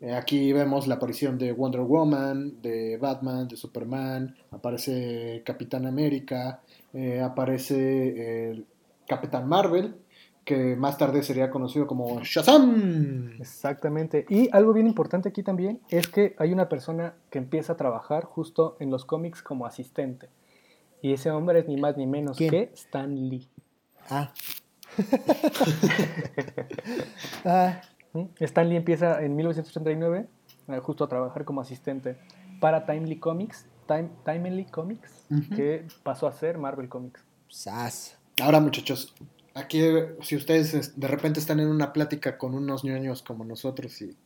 [0.01, 6.63] Eh, aquí vemos la aparición de Wonder Woman, de Batman, de Superman, aparece Capitán América,
[6.95, 8.67] eh, aparece el
[9.07, 9.97] Capitán Marvel,
[10.45, 13.37] que más tarde sería conocido como Shazam.
[13.41, 14.25] Exactamente.
[14.31, 18.25] Y algo bien importante aquí también es que hay una persona que empieza a trabajar
[18.25, 20.29] justo en los cómics como asistente.
[21.03, 23.49] Y ese hombre es ni más ni menos que Stan Lee.
[24.09, 24.33] Ah.
[27.45, 27.81] ah.
[28.41, 30.27] Stan Lee empieza en 1939
[30.69, 32.17] eh, justo a trabajar como asistente
[32.61, 37.23] para Timely Comics, Time, Timely Comics, que pasó a ser Marvel Comics.
[37.49, 38.19] Sas.
[38.41, 39.15] Ahora muchachos,
[39.55, 39.83] aquí
[40.23, 44.17] si ustedes de repente están en una plática con unos ñoños como nosotros y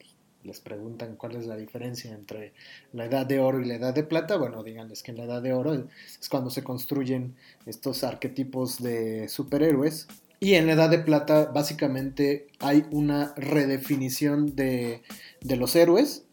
[0.44, 2.52] les preguntan cuál es la diferencia entre
[2.92, 5.42] la edad de oro y la edad de plata, bueno, díganles que en la edad
[5.42, 7.34] de oro es cuando se construyen
[7.66, 10.06] estos arquetipos de superhéroes.
[10.40, 15.02] Y en la edad de plata básicamente hay una redefinición de,
[15.42, 16.26] los héroes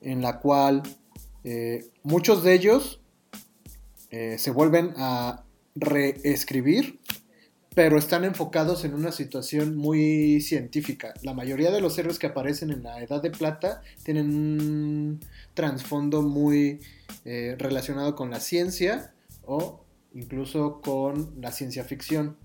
[0.00, 0.82] en la cual
[1.44, 3.00] eh, muchos de ellos
[4.10, 6.98] eh, se vuelven a reescribir
[7.78, 11.14] pero están enfocados en una situación muy científica.
[11.22, 15.20] La mayoría de los héroes que aparecen en la Edad de Plata tienen un
[15.54, 16.80] trasfondo muy
[17.24, 19.12] eh, relacionado con la ciencia
[19.44, 22.36] o incluso con la ciencia ficción.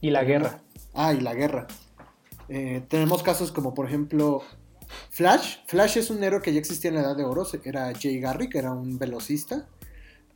[0.00, 0.62] Y la guerra.
[0.94, 1.66] Ah, y la guerra.
[2.48, 4.40] Eh, tenemos casos como por ejemplo
[5.10, 5.58] Flash.
[5.66, 8.54] Flash es un héroe que ya existía en la Edad de Oro, era Jay Garrick,
[8.54, 9.68] era un velocista.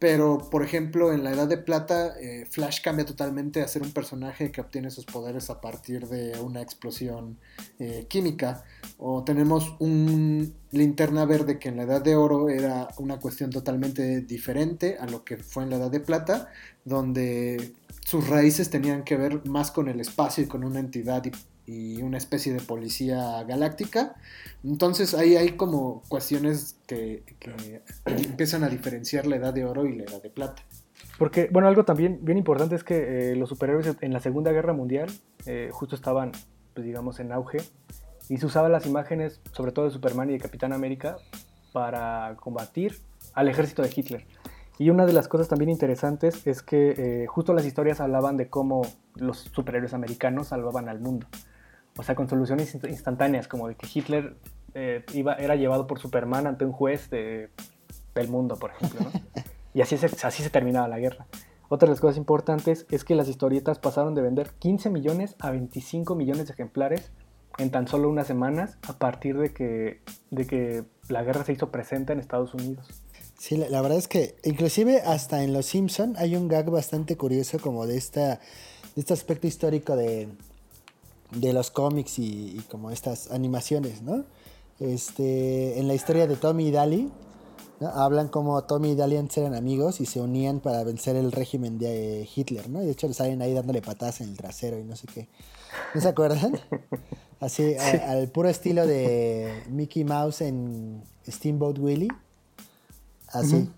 [0.02, 3.92] Pero, por ejemplo, en la Edad de Plata, eh, Flash cambia totalmente a ser un
[3.92, 7.38] personaje que obtiene sus poderes a partir de una explosión
[7.78, 8.64] eh, química.
[8.98, 14.22] O tenemos un linterna verde que en la Edad de Oro era una cuestión totalmente
[14.22, 16.48] diferente a lo que fue en la Edad de Plata,
[16.84, 17.72] donde
[18.04, 21.22] sus raíces tenían que ver más con el espacio y con una entidad
[22.02, 24.14] una especie de policía galáctica.
[24.64, 27.22] Entonces ahí hay como cuestiones que,
[28.06, 30.62] empiezan a diferenciar la edad de oro y la edad de plata.
[31.18, 34.72] Porque, bueno, algo también bien importante es que eh, los superhéroes en la Segunda Guerra
[34.72, 35.10] Mundial
[35.46, 36.32] eh, justo estaban,
[36.74, 37.58] pues digamos, en auge
[38.28, 41.18] y se usaban las imágenes, sobre todo de Superman y de Capitán América,
[41.72, 42.98] para combatir
[43.34, 44.26] al ejército de Hitler.
[44.78, 48.48] Y una de las cosas también interesantes es que eh, justo las historias hablaban de
[48.48, 48.82] cómo
[49.16, 51.26] los superhéroes americanos salvaban al mundo
[51.96, 54.36] o sea, con soluciones instantáneas, como de que Hitler
[54.74, 57.50] eh, iba, era llevado por Superman ante un juez de,
[58.14, 59.10] del mundo, por ejemplo, ¿no?
[59.74, 61.26] Y así se, así se terminaba la guerra.
[61.70, 65.50] Otra de las cosas importantes es que las historietas pasaron de vender 15 millones a
[65.50, 67.10] 25 millones de ejemplares
[67.56, 70.00] en tan solo unas semanas a partir de que,
[70.30, 72.86] de que la guerra se hizo presente en Estados Unidos.
[73.38, 77.58] Sí, la, verdad es que inclusive hasta en Los Simpson hay un gag bastante curioso
[77.58, 78.40] como de, esta, de
[78.96, 80.28] este aspecto histórico de,
[81.34, 84.24] de los cómics y, como estas animaciones, ¿no?
[84.80, 87.10] Este, en la historia de Tommy y Daly,
[87.94, 91.78] hablan como Tommy y Daly antes eran amigos y se unían para vencer el régimen
[91.78, 92.82] de Hitler, ¿no?
[92.82, 95.28] Y de hecho le salen ahí dándole patadas en el trasero y no sé qué.
[95.94, 96.58] ¿No se acuerdan?
[97.40, 102.08] Así, al puro estilo de Mickey Mouse en Steamboat Willie.
[103.28, 103.68] Así.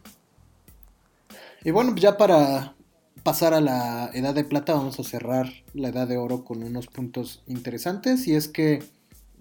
[1.64, 2.73] Y bueno, ya para,
[3.24, 6.86] pasar a la edad de plata, vamos a cerrar la edad de oro con unos
[6.86, 8.28] puntos interesantes.
[8.28, 8.82] Y es que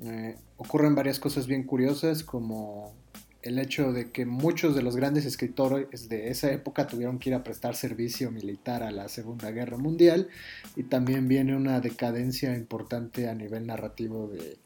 [0.02, 2.96] eh, ocurren varias cosas bien curiosas como
[3.42, 7.36] el hecho de que muchos de los grandes escritores de esa época tuvieron que ir
[7.36, 10.30] a prestar servicio militar a la Segunda Guerra Mundial.
[10.78, 14.58] Y también viene una decadencia importante a nivel narrativo de,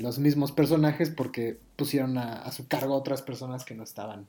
[0.00, 4.26] los mismos personajes porque pusieron a, su cargo otras personas que no estaban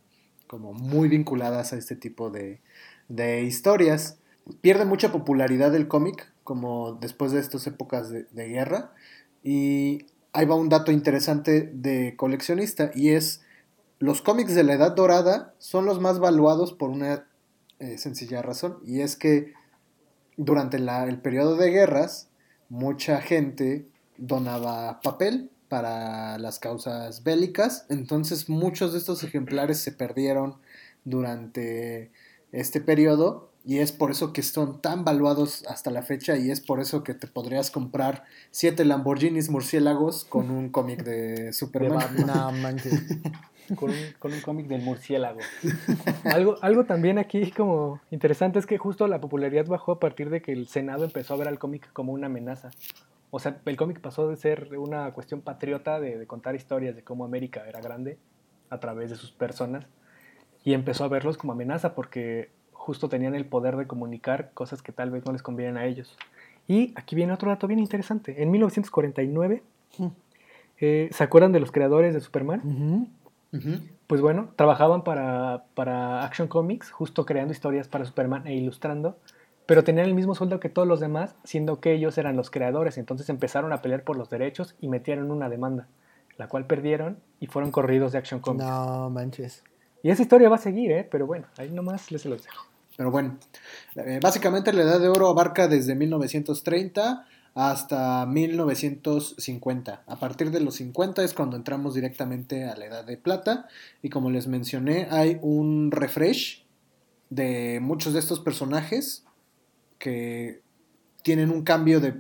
[0.48, 2.60] como muy vinculadas a este tipo de,
[3.08, 4.18] de historias.
[4.62, 8.94] Pierde mucha popularidad el cómic, como después de estas épocas de, guerra.
[9.44, 13.42] Y ahí va un dato interesante de coleccionista, y es
[14.00, 17.26] los cómics de la Edad Dorada son los más valuados por una
[17.80, 19.54] eh, sencilla razón, y es que
[20.38, 22.28] durante el periodo de guerras,
[22.70, 23.88] mucha gente
[24.18, 30.58] donaba papel para las causas bélicas, entonces muchos de estos ejemplares se perdieron
[31.04, 32.12] durante
[32.56, 36.62] este periodo y es por eso que son tan valuados hasta la fecha y es
[36.62, 42.16] por eso que te podrías comprar siete Lamborghinis murciélagos con un cómic de Superman.
[42.28, 42.52] no,
[43.76, 45.40] con un, con un cómic del murciélago.
[46.24, 50.42] Algo, algo también aquí como interesante es que justo la popularidad bajó a partir de
[50.42, 52.70] que el Senado empezó a ver al cómic como una amenaza.
[53.32, 57.04] o sea, el cómic pasó de ser una cuestión patriota de, de contar historias de
[57.04, 58.20] cómo América era grande
[58.70, 59.88] a través de sus personas
[60.66, 64.92] y empezó a verlos como amenaza porque justo tenían el poder de comunicar cosas que
[64.92, 66.18] tal vez no les convienen a ellos.
[66.68, 68.42] Y aquí viene otro dato bien interesante.
[68.42, 69.64] En 1949,
[70.82, 73.10] eh, ¿se acuerdan de los creadores de Superman?
[74.08, 79.18] Pues bueno, trabajaban para, para Action Comics, justo creando historias para Superman e ilustrando,
[79.68, 82.98] pero tenían el mismo sueldo que todos los demás, siendo que ellos eran los creadores.
[82.98, 85.88] Entonces empezaron a pelear por los derechos y metieron una demanda,
[86.38, 88.66] la cual perdieron y fueron corridos de Action Comics.
[88.66, 89.64] No manches.
[90.06, 91.08] Y esa historia va a seguir, ¿eh?
[91.10, 92.68] Pero bueno, ahí nomás les se los dejo.
[92.96, 93.40] Pero bueno,
[93.96, 100.04] eh, básicamente la edad de oro abarca desde 1930 hasta 1950.
[100.06, 103.68] A partir de los 50 es cuando entramos directamente a la edad de plata.
[104.04, 106.68] Y como les mencioné, hay un refresh
[107.32, 109.26] de muchos de estos personajes
[109.98, 110.62] que
[111.24, 112.14] tienen un cambio de,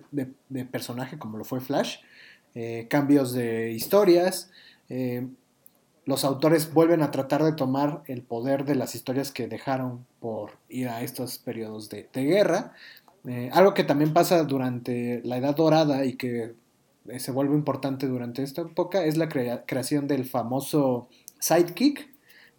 [0.71, 1.97] personaje, como lo fue Flash,
[2.55, 4.49] eh, cambios de historias.
[4.89, 5.27] eh,
[6.05, 10.51] los autores vuelven a tratar de tomar el poder de las historias que dejaron por
[10.69, 12.73] ir a estos periodos de, guerra.
[13.27, 16.53] Eh, algo que también pasa durante la Edad Dorada y que
[17.07, 22.07] eh, se vuelve importante durante esta época es la crea- creación del famoso sidekick,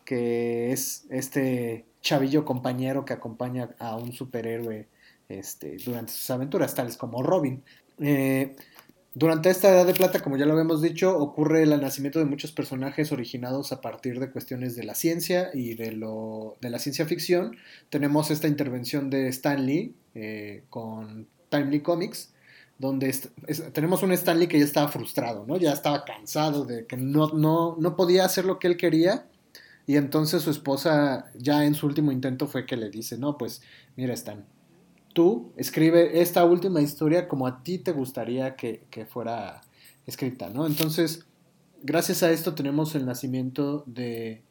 [0.05, 4.89] que es este chavillo compañero que acompaña a un superhéroe
[5.29, 7.63] este, durante sus aventuras, tales como Robin.
[7.99, 8.57] Eh,
[9.19, 12.53] durante esta edad de plata, como ya lo habíamos dicho, ocurre el nacimiento de muchos
[12.53, 17.07] personajes originados a partir de cuestiones de la ciencia y de, lo, de la ciencia
[17.07, 17.57] ficción.
[17.89, 22.35] Tenemos esta intervención de Stan Lee eh, con Timely Comics,
[22.79, 23.11] donde
[23.73, 25.57] tenemos un Stan Lee que ya estaba frustrado, ¿no?
[25.57, 29.27] Ya estaba cansado de que no, no, no podía hacer lo que él quería.
[29.87, 33.63] Y entonces su esposa, ya en su último intento, fue que le dice, no, pues
[33.97, 34.45] mira Stan,
[35.17, 39.63] tú escribe esta última historia como a ti te gustaría que, que fuera
[40.05, 40.67] escrita, ¿no?
[40.67, 41.25] Entonces,
[41.83, 44.43] gracias a esto tenemos el nacimiento de,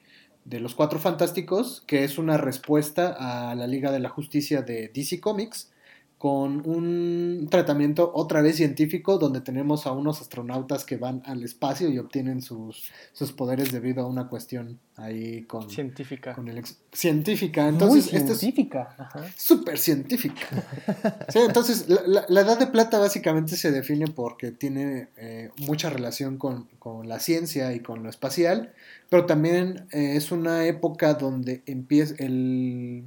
[0.43, 4.89] de Los Cuatro Fantásticos, que es una respuesta a la Liga de la Justicia de
[4.91, 5.71] DC Comics,
[6.17, 11.89] con un tratamiento otra vez científico, donde tenemos a unos astronautas que van al espacio
[11.89, 16.33] y obtienen sus, sus poderes debido a una cuestión ahí con, Científica.
[16.33, 17.67] con el ex- científica.
[17.67, 18.95] Entonces, Muy este es científica.
[18.97, 19.25] Ajá.
[19.35, 20.45] súper científica.
[21.29, 25.89] Sí, entonces, la, la- la edad de plata básicamente se define porque tiene eh, mucha
[25.89, 28.73] relación con, con la ciencia y con lo espacial,
[29.09, 33.03] pero también eh, es una época donde empieza el,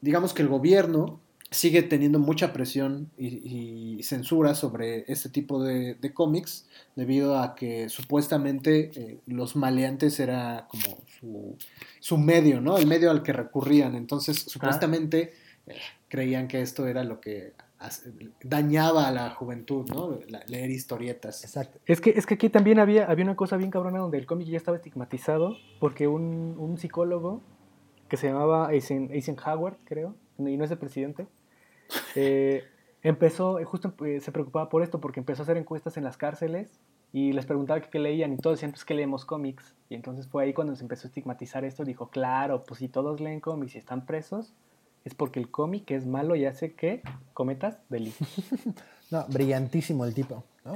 [0.00, 1.20] digamos que el gobierno
[1.50, 7.54] sigue teniendo mucha presión y, y censura sobre este tipo de, de cómics debido a
[7.54, 11.56] que supuestamente eh, los maleantes era como su,
[12.00, 12.76] su medio, ¿no?
[12.76, 13.94] El medio al que recurrían.
[13.94, 15.32] Entonces, supuestamente
[15.66, 15.76] eh,
[16.08, 17.54] creían que esto era lo que
[18.42, 20.18] dañaba a la juventud, ¿no?
[20.28, 21.44] La- leer historietas.
[21.44, 21.78] Exacto.
[21.86, 24.48] Es que, es que aquí también había, había una cosa bien cabrona donde el cómic
[24.48, 27.40] ya estaba estigmatizado porque un, un psicólogo
[28.08, 31.26] que se llamaba Eisen- Eisenhower, creo, y no es el presidente,
[32.14, 32.64] eh,
[33.02, 36.16] empezó, eh, justo eh, se preocupaba por esto porque empezó a hacer encuestas en las
[36.16, 36.80] cárceles
[37.12, 40.44] y les preguntaba qué leían y todos decían pues que leemos cómics y entonces fue
[40.44, 43.78] ahí cuando se empezó a estigmatizar esto dijo claro pues si todos leen cómics y
[43.78, 44.52] están presos
[45.04, 48.28] es porque el cómic es malo y hace que cometas delitos
[49.10, 50.44] No, brillantísimo el tipo.
[50.64, 50.74] ¿no?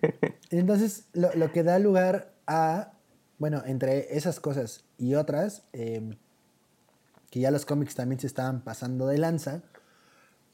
[0.50, 2.92] Entonces, lo, lo que da lugar a,
[3.38, 6.16] bueno, entre esas cosas y otras, eh,
[7.30, 9.62] que ya los cómics también se estaban pasando de lanza,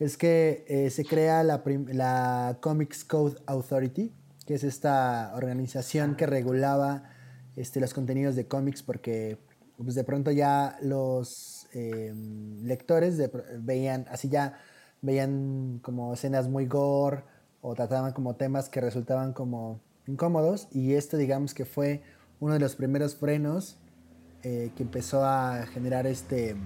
[0.01, 4.13] es que eh, se crea la, la Comics Code Authority,
[4.47, 7.05] que es esta organización que regulaba
[7.55, 9.39] este, los contenidos de cómics porque
[9.77, 12.15] pues, de pronto ya los eh,
[12.63, 13.21] lectores
[13.59, 14.59] veían, así ya
[15.03, 17.23] veían como escenas muy gore
[17.61, 22.03] o trataban como temas que resultaban como incómodos y esto digamos que fue
[22.41, 23.77] uno de los primeros frenos
[24.43, 26.57] eh, que empezó a generar este,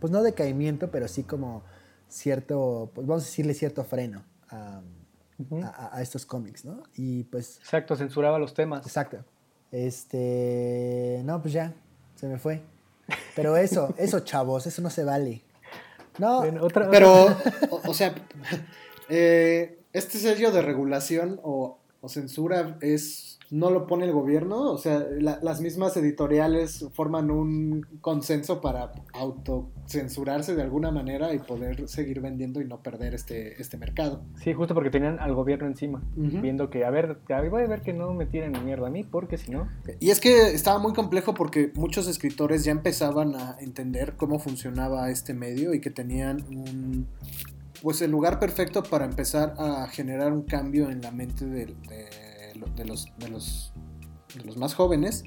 [0.00, 1.62] pues no decaimiento, pero sí como
[2.12, 4.80] cierto, pues vamos a decirle cierto freno a,
[5.38, 5.62] Ujú.
[5.64, 6.82] a- a estos cómics, ¿no?
[6.94, 9.24] Y pues, exacto censuraba los temas exacto.
[9.70, 11.72] Este, no, pues ya,
[12.16, 12.60] se me fue.
[13.34, 15.42] Pero eso, eso, chavos, eso no se vale.
[16.18, 17.26] No, Bueno, otra, Pero,
[17.70, 18.14] o, o sea,
[19.08, 24.78] eh, este sello de regulación o, o censura es no lo pone el gobierno, o
[24.78, 31.86] sea, la- las mismas editoriales forman un consenso para autocensurarse de alguna manera y poder
[31.86, 34.22] seguir vendiendo y no perder este, este mercado.
[34.42, 37.18] Sí, justo porque tenían al gobierno encima, viendo que, a ver,
[37.50, 39.68] voy a ver que no me tiren mierda a mí, porque si no,
[40.00, 45.10] Y es que estaba muy complejo porque muchos escritores ya empezaban a entender cómo funcionaba
[45.10, 47.06] este medio y que tenían un,
[47.82, 52.06] pues el lugar perfecto para empezar a generar un cambio en la mente de, de,
[52.76, 53.72] de los, de, los,
[54.36, 55.24] de los más jóvenes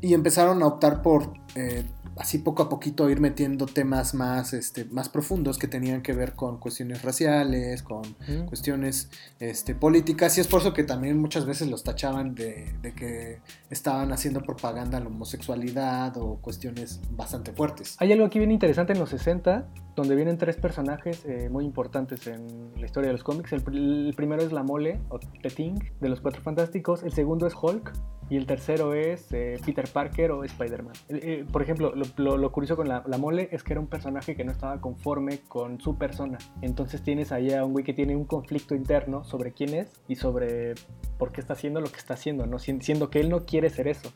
[0.00, 1.84] y empezaron a optar por eh,
[2.16, 6.34] así poco a poquito ir metiendo temas más, este, más profundos que tenían que ver
[6.34, 8.46] con cuestiones raciales, con Mm.
[8.46, 9.08] cuestiones
[9.40, 13.40] este, políticas, y es por eso que también muchas veces los tachaban de, de que
[13.70, 17.96] estaban haciendo propaganda a la homosexualidad o cuestiones bastante fuertes.
[17.98, 19.66] Hay algo aquí bien interesante en los 60,
[19.96, 23.52] donde vienen tres personajes eh, muy importantes en la historia de los cómics.
[23.52, 27.02] El, pr- el primero es la mole, o The Thing, de los Cuatro Fantásticos.
[27.02, 27.92] El segundo es Hulk.
[28.30, 30.94] Y el tercero es eh, Peter Parker o Spider-Man.
[31.10, 33.86] Eh, por ejemplo, lo, lo- lo curioso con la, la mole es que era un
[33.86, 36.38] personaje que no estaba conforme con su persona.
[36.62, 40.16] Entonces tienes ahí a un güey que tiene un conflicto interno sobre quién es y
[40.16, 40.72] sobre
[41.18, 42.58] por qué está haciendo lo que está haciendo, ¿no?
[42.58, 44.10] Sien- siendo que él no quiere ser eso.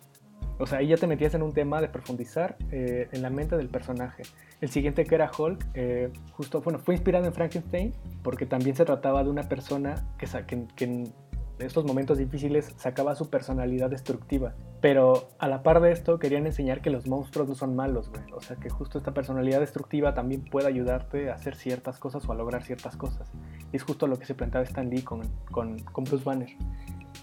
[0.58, 3.56] O sea, ahí ya te metías en un tema de profundizar eh, en la mente
[3.56, 4.24] del personaje.
[4.60, 8.84] El siguiente que era Hulk, eh, justo, bueno, fue inspirado en Frankenstein porque también se
[8.84, 11.12] trataba de una persona que, que, que en
[11.60, 14.54] estos momentos difíciles sacaba su personalidad destructiva.
[14.80, 18.22] Pero a la par de esto querían enseñar que los monstruos no son malos, güey.
[18.32, 22.32] O sea, que justo esta personalidad destructiva también puede ayudarte a hacer ciertas cosas o
[22.32, 23.30] a lograr ciertas cosas.
[23.72, 26.50] Y es justo lo que se planteaba Stan Lee con, con, con Bruce Banner.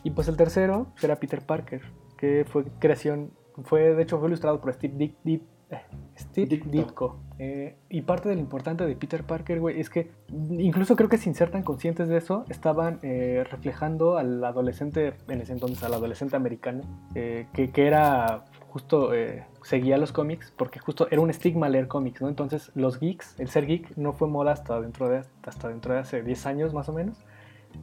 [0.04, 1.82] Y pues el tercero será Peter Parker,
[2.18, 3.32] que fue creación,
[3.64, 5.82] fue de hecho fue ilustrado por Steve, Dick, Dick- eh,
[6.18, 6.70] Steve Ditko.
[6.72, 7.20] Ditko.
[7.40, 11.18] Eh, y parte de lo importante de Peter Parker, güey, es que incluso creo que
[11.18, 15.94] sin ser tan conscientes de eso, estaban eh, reflejando al adolescente, en ese entonces al
[15.94, 16.82] adolescente americano,
[17.16, 21.88] eh, que, que era justo, eh, seguía los cómics, porque justo era un estigma leer
[21.88, 22.30] cómics, ¿no?
[22.30, 26.00] Entonces los geeks, el ser geek no fue moda hasta dentro de, hasta dentro de
[26.02, 27.18] hace 10 años más o menos.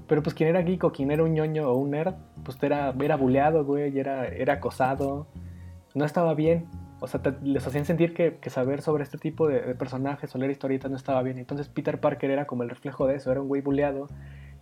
[0.07, 2.15] Pero pues quien era geek o quien era un ñoño o un nerd,
[2.45, 5.27] pues era, era buleado, güey, era, era acosado.
[5.95, 6.67] No estaba bien.
[7.01, 10.39] O sea, les hacían sentir que, que saber sobre este tipo de, de personajes o
[10.39, 11.39] leer historietas no estaba bien.
[11.39, 13.33] Entonces Peter Parker era como el reflejo de eso.
[13.33, 14.07] Era un güey buleado,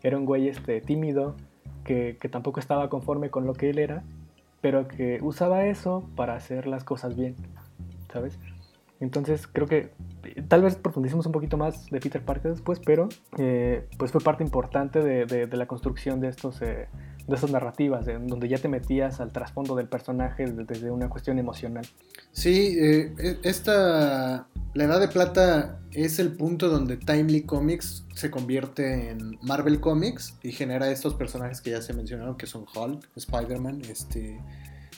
[0.02, 1.36] era un güey este, tímido,
[1.84, 4.02] que, que tampoco estaba conforme con lo que él era,
[4.60, 7.36] pero que usaba eso para hacer las cosas bien,
[8.12, 8.38] ¿sabes?
[9.00, 9.92] Entonces creo que
[10.24, 14.20] eh, tal vez profundicemos un poquito más de Peter Parker después, pero eh, pues fue
[14.20, 16.86] parte importante de, la construcción de estos eh,
[17.26, 21.08] de estas narrativas, de- donde ya te metías al trasfondo del personaje de- desde una
[21.08, 21.86] cuestión emocional.
[22.32, 24.46] Sí, eh, e- esta.
[24.74, 30.36] La Edad de Plata es el punto donde Timely Comics se convierte en Marvel Comics
[30.42, 34.38] y genera estos personajes que ya se mencionaron, que son Hulk, Spider-Man, este,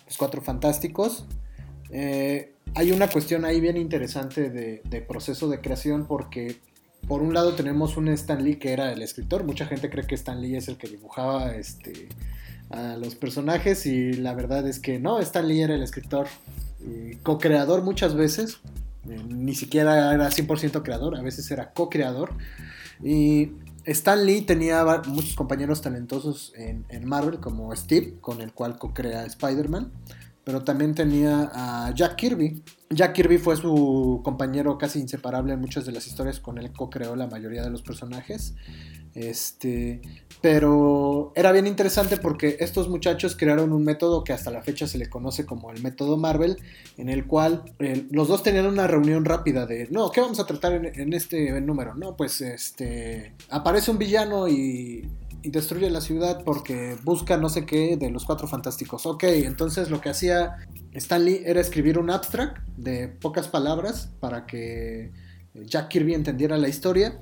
[0.06, 1.24] los Cuatro Fantásticos.
[2.74, 6.56] Hay una cuestión ahí bien interesante de, proceso de creación porque
[7.06, 10.14] por un lado tenemos un Stan Lee que era el escritor, mucha gente cree que
[10.14, 12.08] Stan Lee es el que dibujaba este,
[12.70, 16.26] a los personajes y la verdad es que no, Stan Lee era el escritor
[16.80, 18.58] y co-creador muchas veces,
[19.08, 22.34] eh, ni siquiera era 100% creador, a veces era co-creador.
[23.02, 23.52] Y
[23.84, 29.24] Stan Lee tenía muchos compañeros talentosos en, en Marvel, como Steve, con el cual co-crea
[29.24, 29.92] Spider-Man,
[30.44, 32.62] pero también tenía a Jack Kirby.
[32.90, 37.16] Jack Kirby fue su compañero casi inseparable en muchas de las historias, con él co-creó
[37.16, 38.54] la mayoría de los personajes.
[39.14, 40.00] Este,
[40.40, 44.96] pero era bien interesante porque estos muchachos crearon un método que hasta la fecha se
[44.96, 46.56] le conoce como el método Marvel,
[46.96, 50.46] en el cual eh, los dos tenían una reunión rápida de, no, ¿qué vamos a
[50.46, 51.94] tratar en, en este número?
[51.94, 55.06] No, pues este, aparece un villano y,
[55.42, 59.06] y destruye la ciudad porque busca no sé qué de los cuatro fantásticos.
[59.06, 60.56] Ok, entonces lo que hacía
[60.92, 65.10] Stan Lee era escribir un abstract de pocas palabras para que
[65.54, 67.18] Jack Kirby entendiera la historia.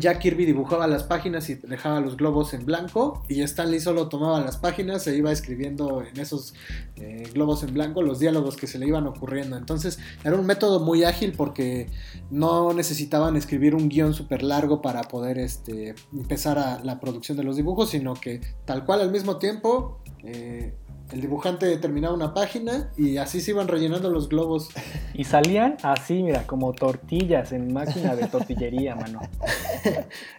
[0.00, 4.08] Jack Kirby dibujaba las páginas y dejaba los globos en blanco y Stan Lee solo
[4.08, 6.54] tomaba las páginas e iba escribiendo en esos
[6.96, 9.56] eh, globos en blanco los diálogos que se le iban ocurriendo.
[9.56, 11.88] Entonces era un método muy ágil porque
[12.30, 17.44] no necesitaban escribir un guion súper largo para poder este, empezar a la producción de
[17.44, 20.74] los dibujos, sino que tal cual al mismo tiempo eh,
[21.12, 24.68] el dibujante terminaba una página y así se iban rellenando los globos.
[25.14, 29.20] Y salían así, mira, como tortillas en máquina de tortillería, mano.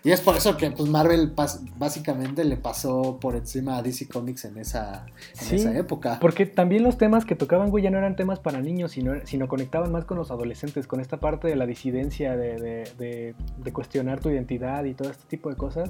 [0.04, 1.34] Y es por eso que pues, Marvel
[1.78, 5.06] básicamente le pasó por encima a DC Comics en esa,
[5.40, 6.18] en Sí, esa época.
[6.20, 9.48] Porque también los temas que tocaban, güey, ya no eran temas para niños, sino, sino
[9.48, 13.74] conectaban más con los adolescentes, con esta parte de la disidencia, de, de- de- de
[13.74, 15.90] cuestionar tu identidad y todo este tipo de cosas,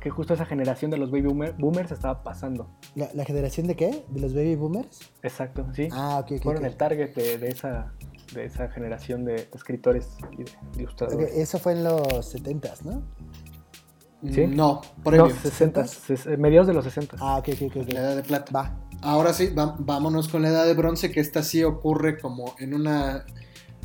[0.00, 2.70] que justo esa generación de los baby boomer- boomers estaba pasando.
[2.94, 4.04] ¿La, la generación de qué?
[4.08, 5.00] ¿De los baby boomers?
[5.22, 5.88] Exacto, sí.
[5.92, 6.42] Ah, ok, ok.
[6.42, 7.92] Fueron el target de, de esa,
[8.34, 11.32] de esa generación de escritores y de ilustradores.
[11.36, 12.00] Eso fue en los
[12.34, 13.02] 70s, ¿no?
[14.32, 14.46] ¿Sí?
[14.46, 15.30] No, No, previo.
[15.30, 17.16] 60, ses- mediados de los 60.
[17.20, 17.76] Ah, ok, ok, ok.
[17.82, 17.92] ok.
[17.92, 18.52] La edad de plata.
[18.54, 18.76] Va.
[19.02, 22.74] Ahora sí, va- vámonos con la edad de bronce, que esta sí ocurre como en
[22.74, 23.24] una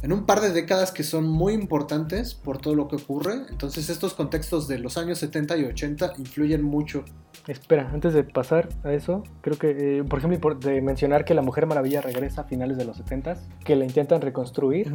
[0.02, 3.34] en un par de décadas que son muy importantes por todo lo que ocurre.
[3.50, 7.06] Entonces estos contextos de los años 70 y 80 influyen mucho.
[7.48, 11.42] Espera, antes de pasar a eso, creo que, eh, por ejemplo, de mencionar que la
[11.42, 14.92] Mujer Maravilla regresa a finales de los 70, que la intentan reconstruir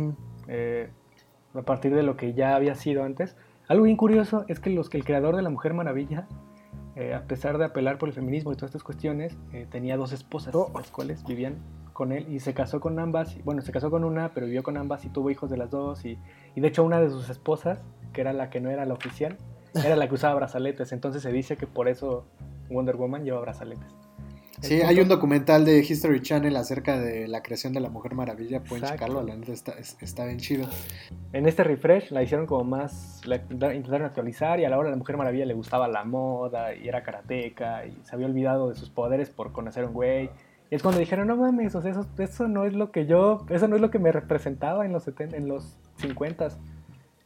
[0.49, 0.91] eh,
[1.55, 3.37] a partir de lo que ya había sido antes.
[3.69, 6.27] Algo bien curioso es que, los, que el creador de la Mujer Maravilla,
[6.97, 9.37] eh, a pesar de apelar por el feminismo y todas estas cuestiones,
[9.71, 10.73] tenía dos esposas, oh.
[10.75, 11.59] las cuales vivían
[12.01, 13.37] con él y se casó con ambas.
[13.45, 16.03] Bueno, se casó con una, pero vivió con ambas y tuvo hijos de las dos.
[16.07, 16.17] Y,
[16.55, 17.79] y de hecho, una de sus esposas,
[18.15, 19.37] que era la que no era la oficial,
[19.75, 20.93] era la que usaba brazaletes.
[20.93, 22.25] Entonces se dice que por eso
[22.71, 23.85] Wonder Woman lleva brazaletes.
[24.63, 28.63] Sí, hay un documental de History Channel acerca de la creación de la Mujer Maravilla.
[28.63, 30.67] Pueden checarlo, la neta está, está, bien chido.
[31.35, 33.21] En este refresh la hicieron como más.
[33.27, 36.89] La intentaron actualizar y a la hora la Mujer Maravilla le gustaba la moda y
[36.89, 40.31] era karateca y se había olvidado de sus poderes por conocer a un güey
[40.71, 43.83] es cuando dijeron, no mames, o eso, no es lo que yo, eso no es
[43.83, 46.49] lo que me representaba en los, 70, en los 50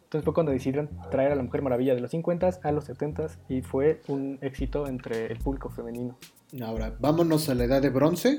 [0.04, 3.26] Entonces fue cuando decidieron traer a la Mujer Maravilla de los 50 a los 70
[3.48, 6.16] y fue un éxito entre el público femenino.
[6.62, 8.38] Ahora, vámonos a la edad de bronce.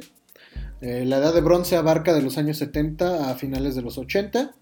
[0.82, 4.56] Eh, la edad de bronce abarca de los años 70 a finales de los 80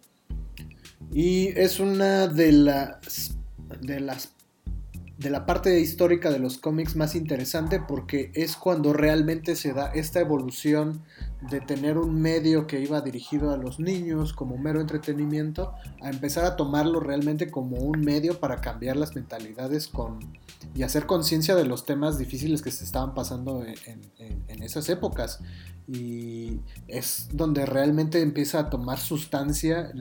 [1.11, 3.37] y es una de las,
[3.81, 4.33] de las
[5.23, 9.87] de la parte histórica de los cómics más interesante porque es cuando realmente se da
[9.93, 11.01] esta evolución
[11.49, 16.43] de tener un medio que iba dirigido a los niños como mero entretenimiento a empezar
[16.43, 20.19] a tomarlo realmente como un medio para cambiar las mentalidades con,
[20.75, 25.39] y hacer conciencia de los temas difíciles que se estaban pasando en, esas épocas.
[25.87, 29.91] Y es donde realmente empieza a tomar sustancia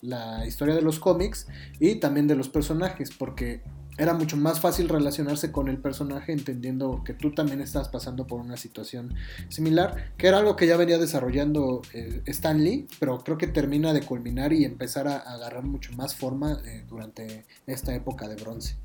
[0.00, 1.46] la historia de los cómics
[1.78, 3.62] y también de los personajes porque
[3.98, 8.40] era mucho más fácil relacionarse con el personaje entendiendo que tú también estás pasando por
[8.40, 9.14] una situación
[9.48, 13.92] similar, que era algo que ya venía desarrollando eh, Stan Lee, pero creo que termina
[13.92, 18.76] de culminar y empezar a, agarrar mucho más forma eh, durante esta época de bronce.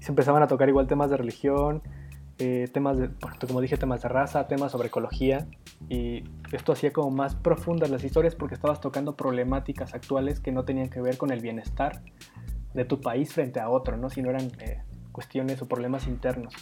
[0.00, 1.82] Se empezaban a tocar igual temas de religión,
[2.38, 3.10] eh, temas de,
[3.46, 5.46] como dije, temas de raza, temas sobre ecología,
[5.88, 10.64] y esto hacía como más profundas las historias porque estabas tocando problemáticas actuales que no
[10.64, 12.02] tenían que ver con el bienestar
[12.74, 14.10] de tu país frente a otro, ¿no?
[14.10, 16.54] Si no eran eh, cuestiones o problemas internos.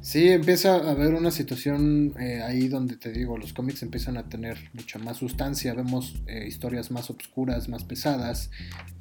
[0.00, 4.28] Sí, empieza a haber una situación eh, ahí donde te digo, los cómics empiezan a
[4.28, 8.50] tener mucha más sustancia, vemos eh, historias más oscuras, más pesadas,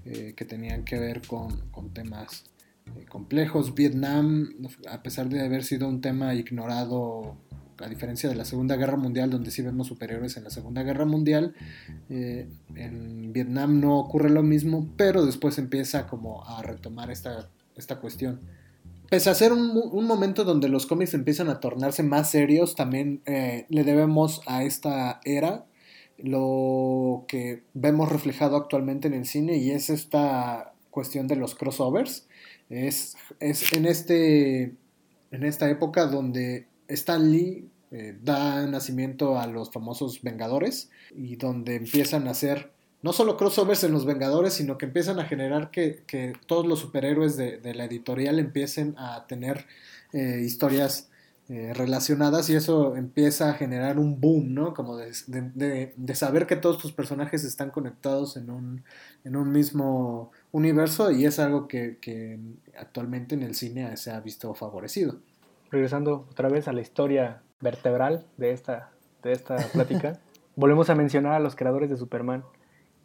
[0.03, 2.43] que tenían que ver con, con temas
[3.09, 3.73] complejos.
[3.73, 4.49] Vietnam,
[4.87, 7.37] a pesar de haber sido un tema ignorado
[7.79, 11.05] a diferencia de la Segunda Guerra Mundial, donde sí vemos superiores en la Segunda Guerra
[11.05, 11.53] Mundial,
[12.09, 17.99] eh, en Vietnam no ocurre lo mismo, pero después empieza como a retomar esta, esta
[17.99, 18.39] cuestión.
[19.09, 23.65] Pese a ser un, momento donde los cómics empiezan a tornarse más serios, también eh,
[23.69, 25.65] le debemos a esta era
[26.17, 32.27] lo que vemos reflejado actualmente en el cine y es esta cuestión de los crossovers.
[32.69, 34.75] Es, es en, este,
[35.31, 41.75] en esta época donde Stan Lee eh, da nacimiento a los famosos Vengadores y donde
[41.75, 42.71] empiezan a hacer
[43.01, 47.37] no solo crossovers en los Vengadores, sino que empiezan a generar que, todos los superhéroes
[47.37, 49.67] de, la editorial empiecen a tener
[50.11, 51.09] eh, historias
[51.47, 54.73] eh, relacionadas y eso empieza a generar un boom, ¿no?
[54.73, 58.83] Como de, saber que todos tus personajes están conectados en un,
[59.23, 62.39] en un mismo universo y es algo que, que
[62.75, 65.19] actualmente en el cine se ha visto favorecido
[65.71, 68.91] regresando otra vez a la historia vertebral de esta,
[69.23, 70.19] de esta plática,
[70.55, 72.43] volvemos a mencionar a los creadores de Superman,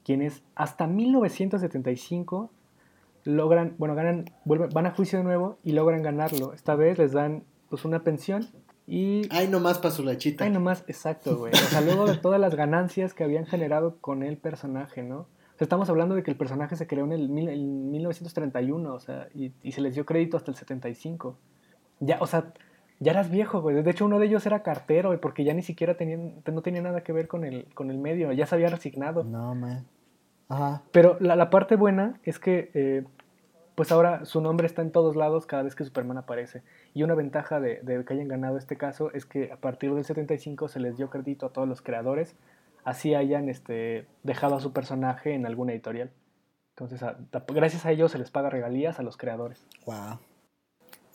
[0.04, 2.50] quienes hasta 1975
[3.24, 6.52] logran, bueno, ganan, vuelven, van a juicio de nuevo y logran ganarlo.
[6.52, 8.48] Esta vez les dan pues una pensión
[8.86, 9.22] y...
[9.30, 10.44] Ay, nomás para su lechita.
[10.44, 11.52] Ay, nomás, exacto, güey.
[11.52, 15.18] O sea, luego de todas las ganancias que habían generado con el personaje, ¿no?
[15.20, 19.28] O sea, estamos hablando de que el personaje se creó en el, 1931, o sea,
[19.34, 21.36] y, y se les dio crédito hasta el 75
[22.00, 22.52] ya, o sea,
[22.98, 23.82] ya eras viejo, güey.
[23.82, 26.82] De hecho, uno de ellos era cartero, güey, porque ya ni siquiera tenían, no tenía
[26.82, 29.24] nada que ver con el, con el medio, ya se había resignado.
[29.24, 29.86] No, man.
[30.48, 30.82] Ajá.
[30.92, 33.04] Pero la, parte buena es que, eh,
[33.74, 36.62] pues ahora su nombre está en todos lados cada vez que Superman aparece.
[36.92, 40.68] Y una ventaja de, que hayan ganado este caso es que a partir del 75
[40.68, 42.36] se les dio crédito a todos los creadores,
[42.84, 46.10] así hayan este, dejado a su personaje en alguna editorial.
[46.76, 47.02] Entonces,
[47.48, 49.64] gracias a ellos se les paga regalías a los creadores.
[49.86, 50.18] Wow.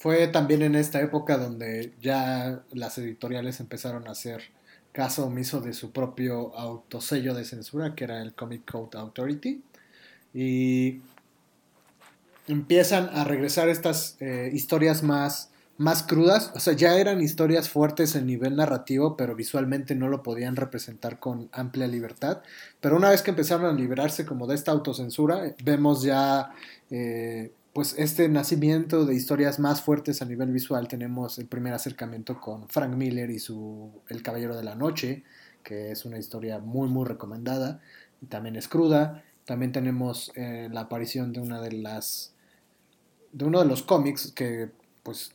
[0.05, 4.43] Fue también en esta época donde ya las editoriales empezaron a hacer
[4.91, 9.63] caso omiso de su propio autosello de censura, que era el Comic Code Authority.
[10.31, 11.01] Y
[12.47, 18.15] empiezan a regresar estas eh, historias más más crudas, o sea, ya eran historias fuertes
[18.15, 22.43] en nivel narrativo, pero visualmente no lo podían representar con amplia libertad.
[22.79, 26.51] Pero una vez que empezaron a liberarse como de esta autocensura, vemos ya
[26.91, 30.88] eh, pues este nacimiento de historias más fuertes a nivel visual.
[30.88, 35.26] Tenemos el primer acercamiento con Frank Miller y su El Caballero de la Noche,
[35.61, 37.82] que es una historia muy muy recomendada,
[38.21, 39.26] y también es cruda.
[39.43, 42.34] También tenemos eh, la aparición de una de las
[43.34, 44.71] de uno de los cómics que
[45.03, 45.34] pues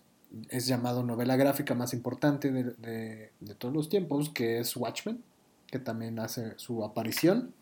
[0.49, 5.22] es llamado novela gráfica más importante de, todos los tiempos, que es Watchmen,
[5.66, 7.53] que también hace su aparición.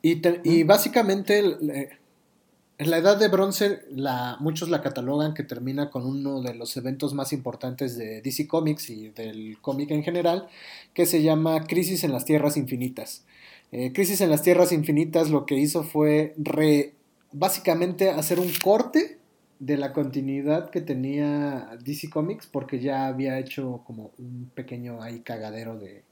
[0.00, 1.98] Y, básicamente
[2.78, 6.76] en la edad de bronce la, muchos la catalogan que termina con uno de los
[6.76, 10.48] eventos más importantes de DC Comics y del cómic en general,
[10.92, 13.24] que se llama Crisis en las Tierras Infinitas.
[13.70, 16.94] Eh, Crisis en las Tierras Infinitas lo que hizo fue re,
[17.32, 19.18] básicamente hacer un corte
[19.60, 25.20] de la continuidad que tenía DC Comics porque ya había hecho como un pequeño ahí
[25.20, 26.02] cagadero de,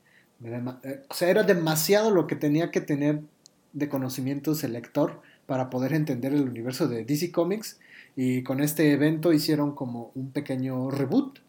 [0.45, 3.21] eh, o sea, era demasiado lo que tenía que tener
[3.73, 7.79] de conocimientos el lector para poder entender el universo de DC Comics
[8.17, 11.41] y con este evento hicieron como un pequeño reboot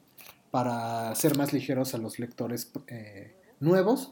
[0.51, 4.11] para ser más ligeros a los lectores eh, nuevos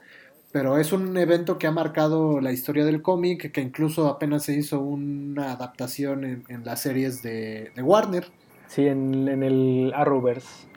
[0.52, 4.54] pero es un evento que ha marcado la historia del cómic, que incluso apenas se
[4.54, 8.28] hizo una adaptación en, las series de, Warner.
[8.68, 10.68] Sí, en, el Arrowverse.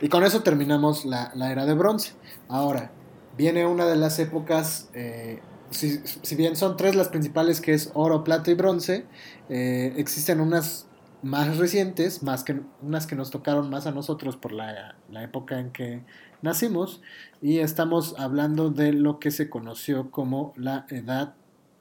[0.00, 2.14] Y con eso terminamos la, era de bronce.
[2.48, 2.90] Ahora,
[3.36, 5.40] viene una de las épocas, eh,
[5.70, 9.06] si, bien son tres las principales, que es oro, plata y bronce,
[9.48, 10.86] eh, existen unas
[11.22, 15.58] más recientes, más que unas que nos tocaron más a nosotros por la, la época
[15.58, 16.04] en que
[16.42, 17.02] nacimos
[17.42, 21.34] y estamos hablando de lo que se conoció como la edad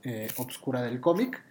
[0.04, 1.44] eh, obscura del cómic,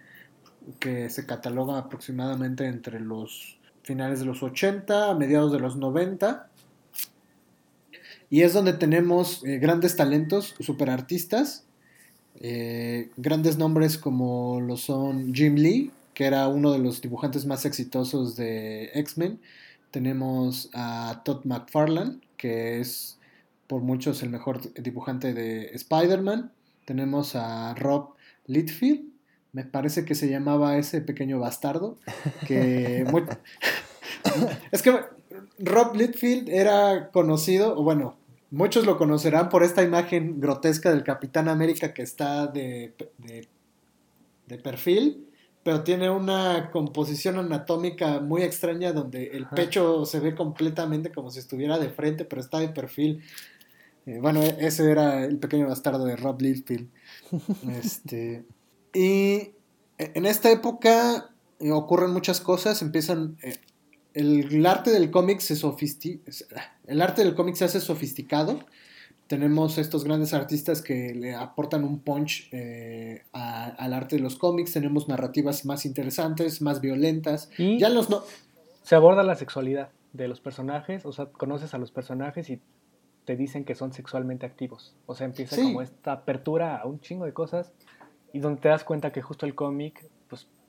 [0.79, 6.49] que se cataloga aproximadamente entre los finales de los 80 a mediados de los 90.
[8.29, 11.66] Y es donde tenemos eh, grandes talentos, superartistas,
[12.39, 17.65] eh, grandes nombres como lo son Jim Lee, que era uno de los dibujantes más
[17.65, 19.39] exitosos de X-Men.
[19.91, 23.17] Tenemos a Todd McFarlane, que es
[23.67, 26.51] por muchos el mejor dibujante de Spider-Man.
[26.85, 28.13] Tenemos a Rob
[28.45, 29.03] Littfield,
[29.51, 31.97] me parece que se llamaba ese pequeño bastardo,
[32.47, 33.05] que
[34.71, 34.99] es que
[35.59, 38.15] Rob Littfield era conocido, o bueno,
[38.51, 42.93] muchos lo conocerán por esta imagen grotesca del Capitán América que está de,
[44.47, 45.27] de perfil
[45.67, 51.39] pero tiene una composición anatómica muy extraña donde el pecho se ve completamente como si
[51.39, 53.21] estuviera de frente, pero está de perfil.
[54.05, 56.87] Eh, bueno, e-, ese era el pequeño bastardo de Rob Liefeld.
[57.83, 58.45] este,
[58.93, 59.01] y
[59.33, 59.55] e-,
[59.97, 63.35] en esta época eh, ocurren muchas cosas, empiezan...
[63.41, 63.57] Eh,
[64.17, 65.53] el, arte del cómic se
[66.87, 68.59] el arte del cómic se hace sofisticado.
[69.27, 74.73] Tenemos estos grandes artistas que le aportan un punch eh, al arte de los cómics,
[74.73, 77.49] tenemos narrativas más interesantes, más violentas.
[77.57, 78.23] Y ya los no...
[78.83, 82.61] Se aborda la sexualidad de los personajes, o sea, conoces a los personajes y
[83.25, 84.95] te dicen que son sexualmente activos.
[85.05, 87.73] O sea, empieza como esta apertura a un chingo de cosas.
[88.33, 90.09] Y donde te das cuenta que justo el cómic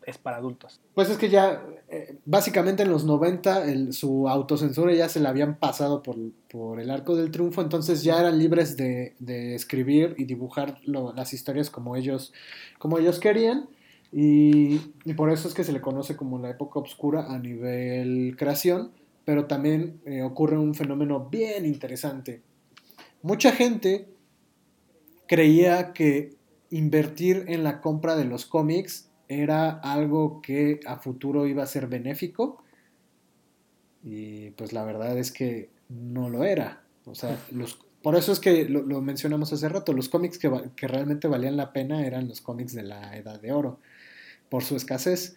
[0.08, 0.80] es para adultos.
[0.94, 5.58] Pues es que ya, eh, básicamente en los 90, su autocensura ya se la habían
[5.58, 9.14] pasado por, el arco del triunfo, entonces ya eran libres de,
[9.54, 12.32] escribir y dibujar las historias como ellos,
[12.78, 13.68] como ellos querían.
[14.10, 14.78] Y,
[15.16, 18.92] por eso es que se le conoce como la época oscura a nivel creación,
[19.26, 22.40] pero también eh, ocurre un fenómeno bien interesante.
[23.20, 24.08] Mucha gente
[25.26, 26.38] creía que
[26.70, 31.86] invertir en la compra de los cómics era algo que a futuro iba a ser
[31.86, 32.62] benéfico
[34.02, 36.82] y pues la verdad es que no lo era.
[37.04, 40.88] O sea, los, por eso es que lo, mencionamos hace rato, los cómics que, que,
[40.88, 43.80] realmente valían la pena eran los cómics de la Edad de Oro,
[44.48, 45.36] por su escasez.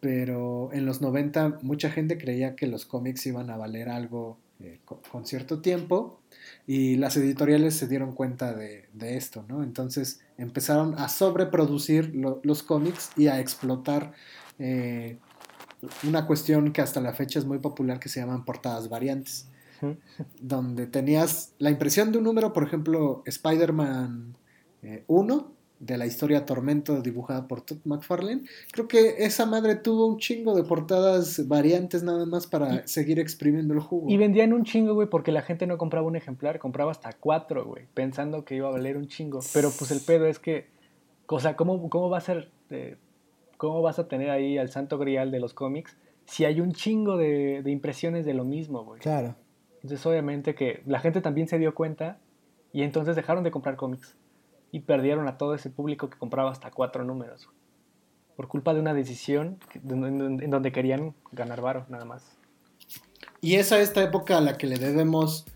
[0.00, 4.78] Pero en los 90 mucha gente creía que los cómics iban a valer algo eh,
[4.84, 6.20] con, cierto tiempo
[6.66, 9.64] y las editoriales se dieron cuenta de, esto, ¿no?
[9.64, 14.12] Entonces empezaron a sobreproducir los cómics y a explotar
[14.58, 15.18] eh,
[16.02, 19.48] una cuestión que hasta la fecha es muy popular que se llaman portadas variantes,
[20.40, 24.36] donde tenías la impresión de un número, por ejemplo, Spider-Man
[25.06, 28.42] 1, eh, de la historia Tormento dibujada por Todd McFarlane.
[28.72, 33.74] Creo que esa madre tuvo un chingo de portadas variantes nada más para seguir exprimiendo
[33.74, 34.08] el jugo.
[34.08, 37.64] Y vendían un chingo, güey, porque la gente no compraba un ejemplar, compraba hasta cuatro,
[37.64, 39.40] güey, pensando que iba a valer un chingo.
[39.52, 40.66] Pero pues el pedo es que,
[41.26, 42.96] o sea, ¿cómo, cómo va a ser, eh,
[43.56, 47.18] cómo vas a tener ahí al santo grial de los cómics si hay un chingo
[47.18, 49.00] de, de impresiones de lo mismo, güey?
[49.00, 49.36] Claro.
[49.82, 52.18] Entonces obviamente que la gente también se dio cuenta
[52.72, 54.16] y entonces dejaron de comprar cómics
[54.74, 57.48] y perdieron a todo ese público que compraba hasta cuatro números.
[58.34, 62.24] Por culpa de una decisión en donde querían ganar varo, nada más.
[63.40, 65.46] Y es a esta época a la que le debemos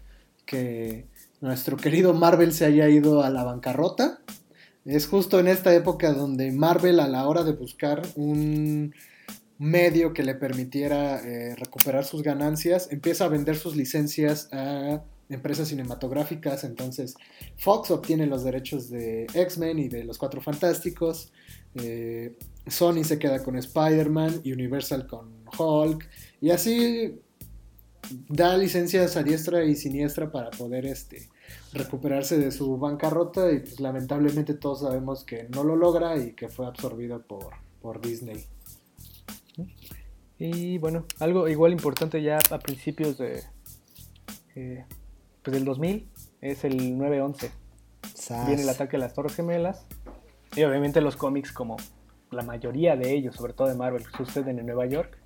[0.47, 1.09] que
[1.41, 4.21] nuestro querido Marvel se haya ido a la bancarrota.
[4.85, 8.95] Es justo en esta época donde Marvel a la hora de buscar un
[9.59, 15.69] medio que le permitiera eh, recuperar sus ganancias, empieza a vender sus licencias a empresas
[15.69, 16.65] cinematográficas.
[16.65, 17.15] Entonces
[17.57, 21.33] Fox obtiene los derechos de X-Men y de los Cuatro Fantásticos.
[21.75, 26.09] eh, Sony se queda con Spider-Man, Universal con Hulk.
[26.41, 27.21] Y así
[28.29, 31.29] da licencias a diestra y siniestra para poder este,
[31.73, 36.49] recuperarse de su bancarrota y pues lamentablemente todos sabemos que no lo logra y que
[36.49, 37.51] fue absorbido por,
[37.81, 38.45] por Disney.
[40.39, 43.43] Y bueno, algo igual importante ya a principios de,
[44.55, 44.85] eh,
[45.43, 46.09] pues del 2000
[46.41, 47.51] es el 9-11.
[48.15, 48.47] Sas.
[48.47, 49.87] Viene el ataque a las Torres Gemelas.
[50.57, 51.77] Y obviamente los cómics, como
[52.31, 55.19] la mayoría de ellos, sobre todo de Marvel, suceden en Nueva York,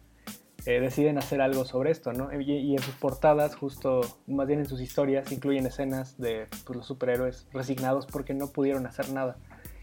[0.67, 2.29] eh, deciden hacer algo sobre esto, ¿no?
[2.41, 6.77] Y, y en sus portadas, justo, más bien en sus historias, incluyen escenas de pues,
[6.77, 9.37] los superhéroes resignados porque no pudieron hacer nada.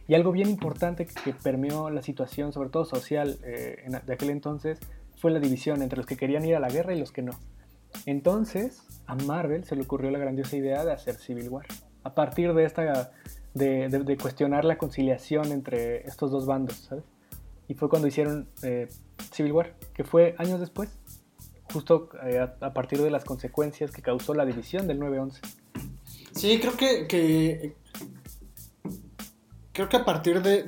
[0.07, 4.13] Y algo bien importante que, que permeó la situación, sobre todo social, eh, en- de
[4.13, 4.79] aquel entonces,
[5.17, 7.33] fue la división entre los que querían ir a la guerra y los que no.
[8.05, 11.65] Entonces, a Marvel se le ocurrió la grandiosa idea de hacer Civil War.
[12.03, 13.11] A partir de esta
[13.53, 17.03] de, cuestionar la conciliación entre estos dos bandos, ¿sabes?
[17.67, 18.87] Y fue cuando hicieron eh,
[19.31, 20.89] Civil War, que fue años después,
[21.71, 25.39] justo eh, a, partir de las consecuencias que causó la división del 9-11.
[26.33, 27.75] Sí, creo que, que-
[29.73, 30.63] creo que a partir de-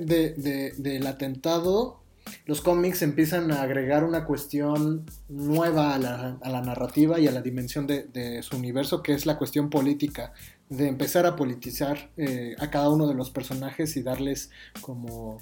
[0.77, 2.00] del atentado
[2.45, 7.31] los cómics empiezan a agregar una cuestión nueva a la, a la narrativa y a
[7.31, 10.33] la dimensión de, su universo, que es la cuestión política,
[10.69, 14.49] de empezar a politizar eh, a cada uno de los personajes y darles
[14.81, 15.39] como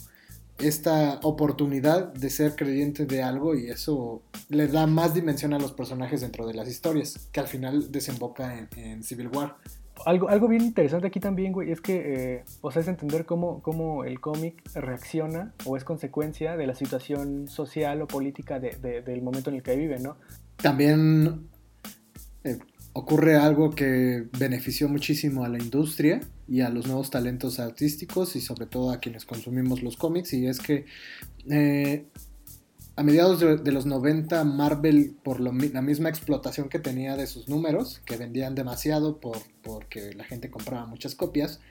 [0.57, 5.71] esta oportunidad de ser creyente de algo y eso le da más dimensión a los
[5.71, 9.55] personajes dentro de las historias, que al final desemboca en Civil War.
[10.05, 13.61] Algo, algo bien interesante aquí también, güey, es que, eh, o sea, es entender cómo,
[13.61, 19.01] cómo el cómic reacciona o es consecuencia de la situación social o política de- de-
[19.01, 20.17] del momento en el que vive, ¿no?
[20.57, 21.47] También
[22.43, 22.57] eh,
[22.93, 28.41] ocurre algo que benefició muchísimo a la industria y a los nuevos talentos artísticos y
[28.41, 30.85] sobre todo a quienes consumimos los cómics y es que
[31.49, 32.05] eh,
[32.99, 38.01] a mediados de, los 90 Marvel por la misma explotación que tenía de sus números
[38.03, 41.61] que vendían demasiado por, porque la gente compraba muchas copias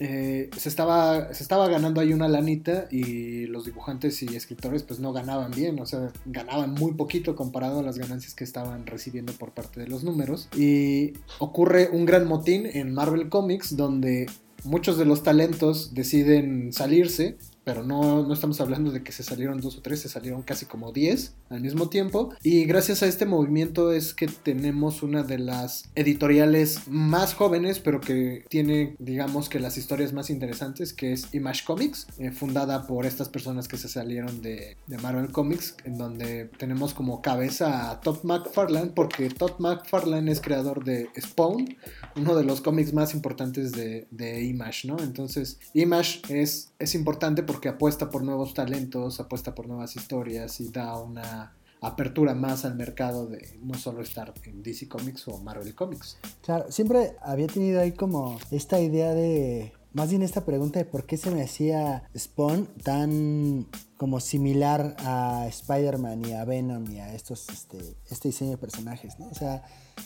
[0.00, 4.98] eh, se, estaba, se estaba ganando ahí una lanita y los dibujantes y escritores pues
[4.98, 9.32] no ganaban bien, o sea, ganaban muy poquito comparado a las ganancias que estaban recibiendo
[9.34, 10.48] por parte de los números.
[10.56, 14.26] Y ocurre un gran motín en Marvel Comics donde
[14.64, 19.60] muchos de los talentos deciden salirse, pero no, no estamos hablando de que se salieron
[19.60, 22.34] dos o tres, se salieron casi como 10 al mismo tiempo.
[22.42, 28.00] Y gracias a este movimiento es que tenemos una de las editoriales más jóvenes, pero
[28.00, 33.06] que tiene, digamos que las historias más interesantes, que es Image Comics, eh, fundada por
[33.06, 38.00] estas personas que se salieron de, de Marvel Comics, en donde tenemos como cabeza a
[38.00, 41.76] Todd McFarlane, porque Todd McFarlane es creador de Spawn,
[42.16, 44.98] uno de los cómics más importantes de, de Image, ¿no?
[45.00, 50.70] Entonces, Image es, es importante porque apuesta por nuevos talentos, apuesta por nuevas historias y
[50.70, 55.74] da una apertura más al mercado de no solo estar en DC Comics o Marvel
[55.74, 56.16] Comics.
[56.42, 61.06] Claro, siempre había tenido ahí como esta idea de, más bien esta pregunta de por
[61.06, 67.14] qué se me hacía Spawn tan como similar a Spider-Man y a Venom y a
[67.14, 69.28] estos, este, este diseño de personajes, ¿no?
[69.28, 69.64] O sea,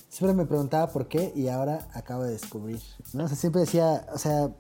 [0.09, 2.81] siempre me preguntaba por qué y ahora acabo de descubrir,
[3.13, 3.25] ¿no?
[3.25, 4.51] O sea, siempre decía, o sea,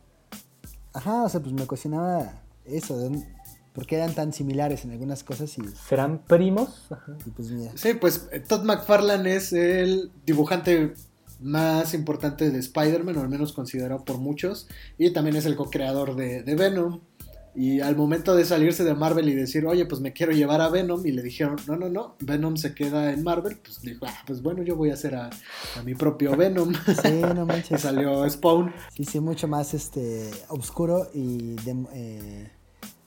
[0.93, 3.37] ajá, o sea, pues me cuestionaba eso, de dónde-
[3.72, 6.87] por qué eran tan similares en algunas cosas y, ¿Serán primos?
[6.91, 7.12] Ajá.
[7.27, 7.72] y pues mira.
[7.74, 10.95] Sí, pues eh, Todd McFarlane es el dibujante
[11.41, 14.66] más importante de Spider-Man, o al menos considerado por muchos,
[14.97, 17.01] y también es el co-creador de, de Venom.
[17.57, 20.68] Y al momento de salirse de Marvel y decir, oye, pues me quiero llevar a
[20.68, 24.22] Venom, y le dijeron, no, no, no, Venom se queda en Marvel, pues dijo, ah,
[24.26, 25.30] pues bueno, yo voy a hacer a,
[25.76, 26.74] a mi propio Venom.
[26.74, 27.80] Sí, no y manches.
[27.80, 28.72] salió Spawn.
[28.94, 31.57] Sí, sí, mucho más este oscuro y
[31.92, 32.50] eh,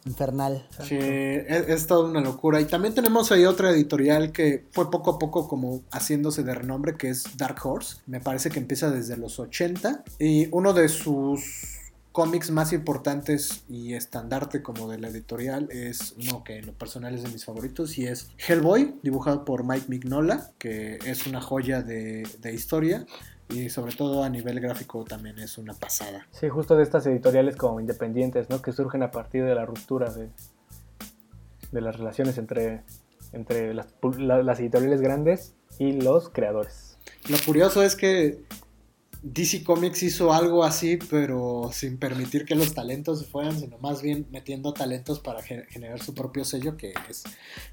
[0.06, 0.68] infernal.
[0.84, 2.60] Sí, es, es toda una locura.
[2.62, 6.96] Y también tenemos ahí otra editorial que fue poco a poco como haciéndose de renombre,
[6.98, 7.98] que es Dark Horse.
[8.08, 10.04] Me parece que empieza desde los 80.
[10.20, 11.79] Y uno de sus
[12.12, 17.14] cómics más importantes y estandarte como de la editorial es uno que en lo personal
[17.14, 21.82] es de mis favoritos y es Hellboy, dibujado por Mike Mignola, que es una joya
[21.82, 23.06] de, de historia
[23.50, 26.28] y sobre todo a nivel gráfico también es una pasada.
[26.32, 28.62] Sí, justo de estas editoriales como independientes, ¿no?
[28.62, 30.30] Que surgen a partir de la ruptura de,
[31.72, 32.84] de las relaciones entre,
[33.34, 33.88] entre las,
[34.20, 36.98] las editoriales grandes y los creadores.
[37.28, 38.44] Lo curioso es que
[39.22, 44.02] DC Comics hizo algo así, pero sin permitir que los talentos se fueran, sino más
[44.02, 47.24] bien metiendo talentos para generar su propio sello, que es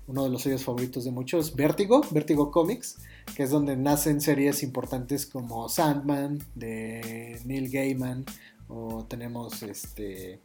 [0.08, 2.96] uno de los sellos favoritos de muchos, Vertigo, Vertigo Comics,
[3.36, 8.24] que es donde nacen series importantes como Sandman, de Neil Gaiman,
[8.68, 10.40] o tenemos este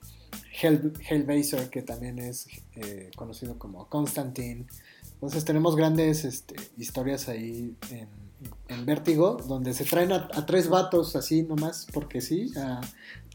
[0.61, 0.93] Hell,
[1.71, 4.65] que también es eh, conocido como Constantine.
[5.13, 8.20] Entonces tenemos grandes este, historias ahí en
[8.67, 12.51] en Vértigo, donde se traen a, tres vatos así nomás, porque sí,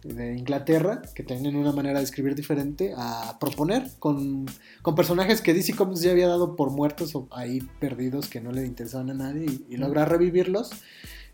[0.02, 4.46] de Inglaterra, que tienen una manera de escribir diferente, a proponer con,
[4.96, 8.64] personajes que DC Comics ya había dado por muertos o ahí perdidos que no le
[8.64, 10.70] interesaban a nadie y, y lograr revivirlos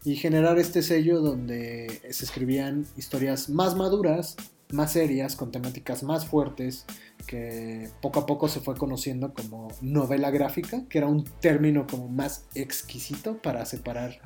[0.04, 4.36] y generar este sello donde se escribían historias más maduras,
[4.72, 6.86] más serias, con temáticas más fuertes,
[7.26, 12.08] que poco a poco se fue conociendo como novela gráfica, que era un término como
[12.08, 14.18] más exquisito para separar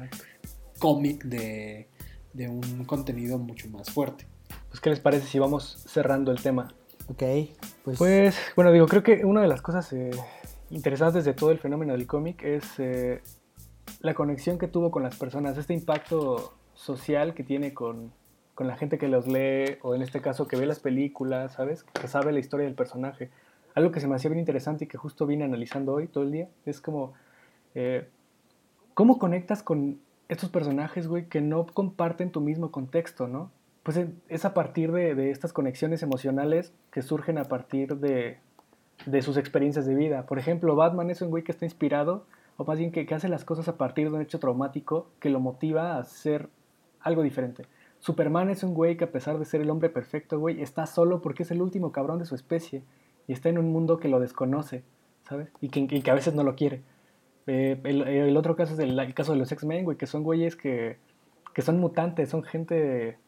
[0.79, 1.89] cómic de,
[2.49, 4.27] un contenido mucho más fuerte.
[4.69, 6.75] Pues, ¿qué les parece si vamos cerrando el tema?
[7.09, 7.23] Ok,
[7.85, 7.99] pues...
[7.99, 10.11] Pues, bueno, digo, creo que una de las cosas eh,
[10.71, 13.23] interesantes de todo el fenómeno del cómic es eh,
[14.01, 18.13] la conexión que tuvo con las personas, este impacto social que tiene con,
[18.57, 21.85] con la gente que los lee, o en este caso que ve las películas, ¿sabes?
[21.85, 23.31] Que sabe la historia del personaje.
[23.75, 26.33] Algo que se me hacía bien interesante y que justo vine analizando hoy todo el
[26.33, 27.13] día, es como,
[27.75, 28.09] eh,
[28.95, 30.01] ¿cómo conectas con
[30.31, 33.51] estos personajes, güey, que no comparten tu mismo contexto, ¿no?
[33.83, 34.01] Pues
[34.31, 38.39] es a partir de, estas conexiones emocionales que surgen a partir de,
[39.05, 40.25] de, sus experiencias de vida.
[40.25, 42.25] Por ejemplo, Batman es un güey que está inspirado,
[42.57, 45.29] o más bien que, que hace las cosas a partir de un hecho traumático que
[45.29, 46.49] lo motiva a hacer
[47.01, 47.67] algo diferente.
[48.07, 51.21] Superman es un güey que a pesar de ser el hombre perfecto, güey, está solo
[51.21, 52.85] porque es el último cabrón de su especie
[53.27, 54.85] y está en un mundo que lo desconoce,
[55.29, 55.49] ¿sabes?
[55.61, 56.83] Y que, a veces no lo quiere.
[57.49, 60.99] Eh, el, otro caso es el, caso de los X-Men, güey, que son güeyes que,
[61.53, 63.19] que son mutantes, son gente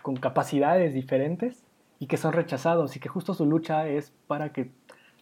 [0.00, 1.62] con capacidades diferentes
[1.98, 4.70] y que son rechazados y que justo su lucha es para que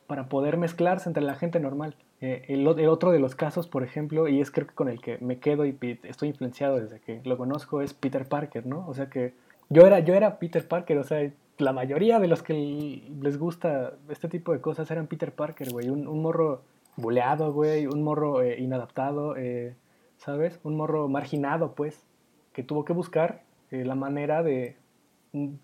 [0.07, 1.97] para poder mezclarse entre la gente normal.
[2.21, 5.19] Eh, el, otro de los casos, por ejemplo, y es creo que con el que
[5.19, 8.87] me quedo y estoy influenciado desde que lo conozco, es Peter Parker, ¿no?
[8.89, 9.35] O sea que
[9.69, 13.95] yo era, yo era Peter Parker, o sea, la mayoría de los que les gusta
[14.09, 15.91] este tipo de cosas eran Peter Parker, güey.
[15.91, 16.63] Un, morro
[16.97, 19.75] buleado, güey, un morro eh, inadaptado, eh,
[20.17, 20.59] ¿sabes?
[20.65, 22.03] Un morro marginado, pues,
[22.53, 24.77] que tuvo que buscar la manera de,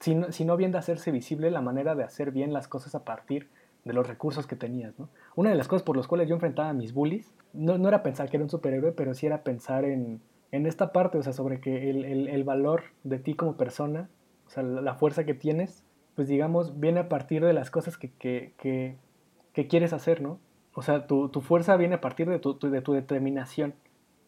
[0.00, 2.94] si no, si no bien de hacerse visible, la manera de hacer bien las cosas
[2.94, 3.48] a partir
[3.84, 5.08] de los recursos que tenías, ¿no?
[5.34, 8.02] Una de las cosas por las cuales yo enfrentaba a mis bullies, no, no era
[8.02, 10.20] pensar que era un superhéroe, pero sí era pensar en,
[10.52, 14.08] en esta parte, o sea, sobre que el, el, valor de ti como persona,
[14.46, 18.12] o sea, la fuerza que tienes, pues digamos, viene a partir de las cosas que,
[18.12, 20.38] que, que, quieres hacer, ¿no?
[20.74, 23.74] O sea, tu, tu, fuerza viene a partir de tu, de tu determinación.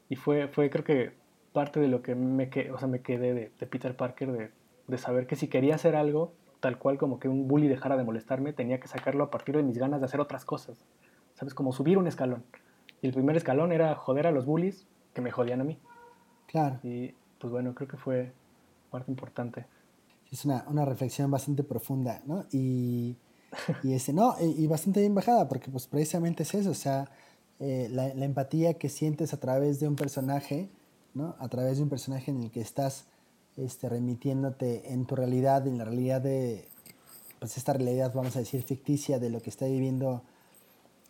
[0.09, 1.13] Y fue, fue, creo que,
[1.53, 4.51] parte de lo que me, que, o sea, me quedé de, de Peter Parker, de,
[4.89, 6.33] de saber que si quería hacer algo,
[6.65, 9.62] tal cual como que un bully dejara de molestarme, tenía que sacarlo a partir de
[9.62, 10.79] mis ganas de hacer otras cosas.
[11.35, 11.53] ¿Sabes?
[11.53, 12.43] Como subir un escalón.
[13.03, 15.79] Y el primer escalón era joder a los bullies que me jodían a mí.
[16.47, 16.81] Claro.
[16.83, 18.33] Y pues bueno, creo que fue
[18.91, 19.67] parte importante.
[20.33, 22.47] Es una, una reflexión bastante profunda, ¿no?
[22.51, 23.19] Y,
[23.83, 27.11] y este, no, y, bastante bien bajada, porque pues precisamente es eso, o sea,
[27.61, 30.71] eh, la, la, empatía que sientes a través de un personaje,
[31.12, 31.37] ¿no?
[31.41, 33.05] A través de un personaje en el que estás
[33.57, 36.69] este, remitiéndote en tu realidad, en la realidad de,
[37.39, 40.23] pues esta realidad, vamos a decir, ficticia de lo que está viviendo,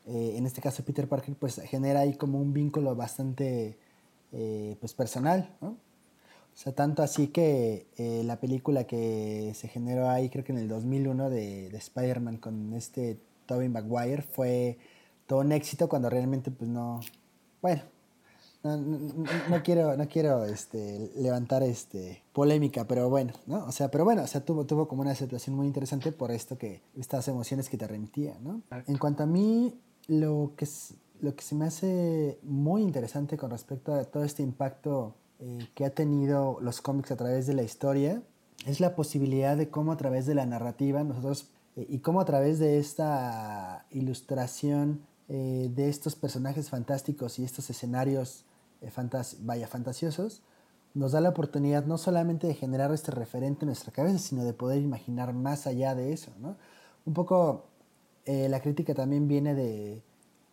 [0.07, 3.78] eh, en este caso Peter Parker, pues genera ahí como un vínculo bastante,
[4.32, 5.68] eh, pues personal, ¿no?
[5.68, 10.59] O sea, tanto así que eh, la película que se generó ahí, creo que en
[10.59, 14.78] el 2001 de, de Spider-Man con este Tobey Maguire fue
[15.26, 17.01] todo un éxito cuando realmente pues no,
[17.61, 17.82] bueno,
[18.64, 23.64] no, quiero, no quiero este, levantar este, polémica, pero bueno, ¿no?
[23.66, 26.56] O sea, pero bueno, o sea, tuvo, tuvo como una situación muy interesante por esto
[26.56, 28.62] que, estas emociones que te remitían, ¿no?
[28.86, 30.66] En cuanto a mí, lo que,
[31.20, 35.84] lo que se me hace muy interesante con respecto a todo este impacto eh, que
[35.84, 38.22] ha tenido los cómics a través de la historia,
[38.66, 42.24] es la posibilidad de cómo a través de la narrativa nosotros, eh, y cómo a
[42.24, 48.44] través de esta ilustración eh, de estos personajes fantásticos y estos escenarios
[48.85, 50.43] eh, vaya, fantasiosos,
[50.95, 54.53] nos da la oportunidad no solamente de generar este referente en nuestra cabeza, sino de
[54.53, 56.57] poder imaginar más allá de eso, ¿no?
[57.05, 57.64] Un poco
[58.26, 60.03] eh, la crítica también viene de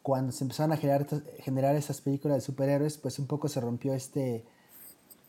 [0.01, 1.07] cuando se empezaron a generar,
[1.39, 4.43] generar estas películas de superhéroes, pues un poco se rompió este,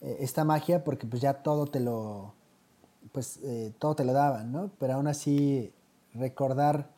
[0.00, 2.32] eh, esta magia porque pues ya todo te lo,
[3.12, 3.40] pues
[3.78, 4.70] todo te lo daban, ¿no?
[4.78, 5.72] Pero aún así
[6.14, 6.90] recordar,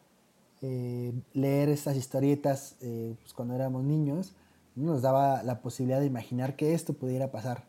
[1.34, 4.32] leer estas historietas pues cuando éramos niños,
[4.76, 7.64] nos daba la posibilidad de imaginar que esto pudiera pasar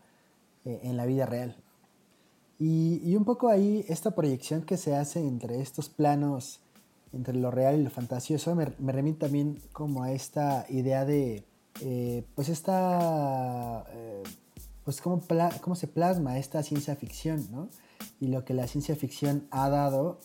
[0.65, 1.55] en la vida real.
[2.57, 6.61] Y, un poco ahí esta proyección que se hace entre estos planos
[7.13, 11.45] entre lo real y lo fantasioso, me, me remite también como a esta idea de,
[11.81, 14.23] eh, pues esta, eh,
[14.83, 15.21] pues cómo,
[15.61, 17.69] cómo, se plasma esta ciencia ficción, ¿no?
[18.19, 20.19] Y lo que la ciencia ficción ha dado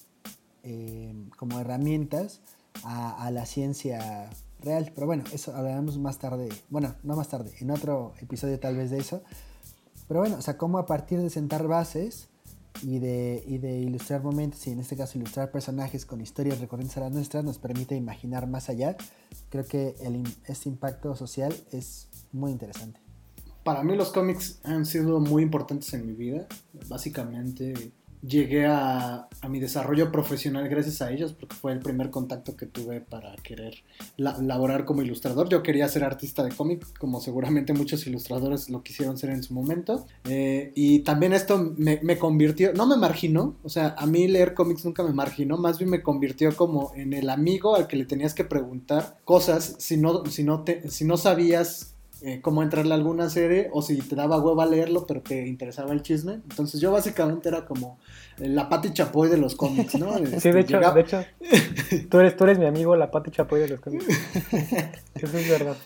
[0.62, 2.40] eh, como herramientas
[2.84, 4.30] a, la ciencia
[4.60, 4.92] real.
[4.94, 8.90] Pero bueno, eso hablaremos más tarde, bueno, no más tarde, en otro episodio tal vez
[8.90, 9.22] de eso.
[10.08, 12.30] Pero bueno, o sea, cómo a partir de sentar bases,
[12.82, 16.96] y de, y de ilustrar momentos y en este caso ilustrar personajes con historias recurrentes
[16.96, 18.96] a las nuestras nos permite imaginar más allá.
[19.50, 23.00] Creo que el, este impacto social es muy interesante.
[23.64, 26.46] Para mí los cómics han sido muy importantes en mi vida.
[26.88, 27.92] Básicamente
[28.22, 33.00] llegué a, mi desarrollo profesional gracias a ellos, porque fue el primer contacto que tuve
[33.00, 33.82] para querer
[34.16, 35.48] laborar como ilustrador.
[35.48, 39.54] Yo quería ser artista de cómic, como seguramente muchos ilustradores lo quisieron ser en su
[39.54, 40.06] momento.
[40.24, 44.84] Eh, y también esto me, convirtió, no me marginó, o sea, a mí leer cómics
[44.84, 48.34] nunca me marginó, más bien me convirtió como en el amigo al que le tenías
[48.34, 53.30] que preguntar cosas si no, si no, si no sabías eh, cómo entrarle a alguna
[53.30, 56.34] serie o si te daba hueva leerlo pero te interesaba el chisme.
[56.34, 57.98] Entonces yo básicamente era como
[58.38, 60.16] la Pati Chapoy de los cómics, ¿no?
[60.18, 61.24] sí, de este, hecho, de hecho
[62.08, 64.06] tú, eres, tú eres mi amigo, la Pati Chapoy de los cómics.
[65.14, 65.76] Eso es verdad.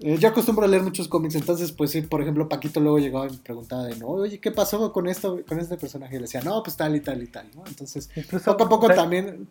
[0.00, 3.26] Eh, yo acostumbro a leer muchos cómics, entonces, pues sí, por ejemplo, Paquito luego llegaba
[3.28, 6.16] y me preguntaba de no, oye, ¿qué pasó con esto, con este personaje?
[6.16, 7.64] Y le decía, no, pues tal y tal y tal, ¿no?
[7.66, 8.10] Entonces,
[8.44, 9.48] poco a poco también,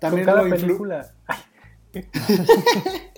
[0.00, 1.14] también con cada película.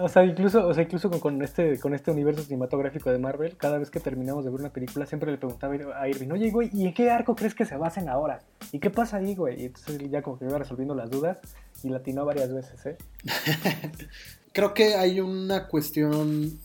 [0.00, 3.78] O sea, incluso, o sea, incluso con, este, con este universo cinematográfico de Marvel, cada
[3.78, 6.86] vez que terminamos de ver una película, siempre le preguntaba a Irving, oye, güey, ¿y
[6.86, 8.42] en qué arco crees que se basen ahora?
[8.70, 9.62] ¿Y qué pasa ahí, güey?
[9.62, 11.38] Y entonces ya como que iba resolviendo las dudas
[11.82, 12.96] y latinó varias veces, ¿eh?
[14.52, 16.58] Creo que hay una cuestión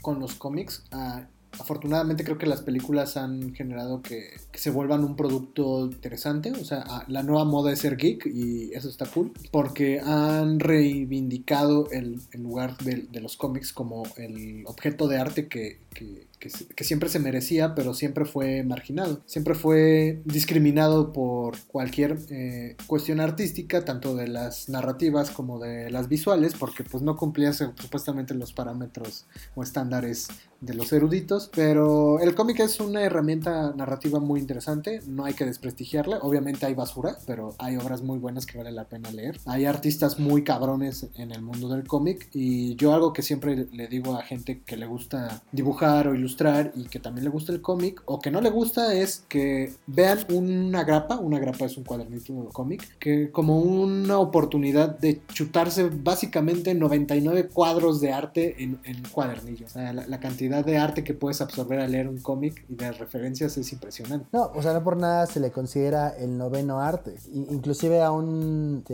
[0.00, 0.84] con los cómics.
[0.92, 1.26] Ah,
[1.58, 6.52] afortunadamente creo que las películas han generado que, se vuelvan un producto interesante.
[6.52, 9.32] O sea, la nueva moda es ser geek y eso está cool.
[9.50, 16.84] Porque han reivindicado el, lugar de, los cómics como el objeto de arte que, que,
[16.84, 19.22] siempre se merecía, pero siempre fue marginado.
[19.24, 26.08] Siempre fue discriminado por cualquier eh, cuestión artística, tanto de las narrativas como de las
[26.08, 30.28] visuales, porque pues no cumplía supuestamente los parámetros o estándares
[30.60, 31.50] de los eruditos.
[31.54, 36.18] Pero el cómic es una herramienta narrativa muy interesante, no hay que desprestigiarla.
[36.18, 39.40] Obviamente hay basura, pero hay obras muy buenas que vale la pena leer.
[39.46, 43.88] Hay artistas muy cabrones en el mundo del cómic y yo algo que siempre le
[43.88, 47.60] digo a gente que le gusta dibujar o ilustrar y que también le gusta el
[47.60, 51.84] cómic o que no le gusta es que vean una grapa, una grapa es un
[51.84, 58.78] cuadernito de cómic, que como una oportunidad de chutarse básicamente 99 cuadros de arte en,
[58.84, 59.66] en cuadernillo.
[59.66, 62.92] O sea, la, cantidad de arte que puedes absorber al leer un cómic y de
[62.92, 64.26] referencias es impresionante.
[64.32, 67.16] No, o sea, no por nada se le considera el noveno arte.
[67.32, 68.84] Inclusive aún,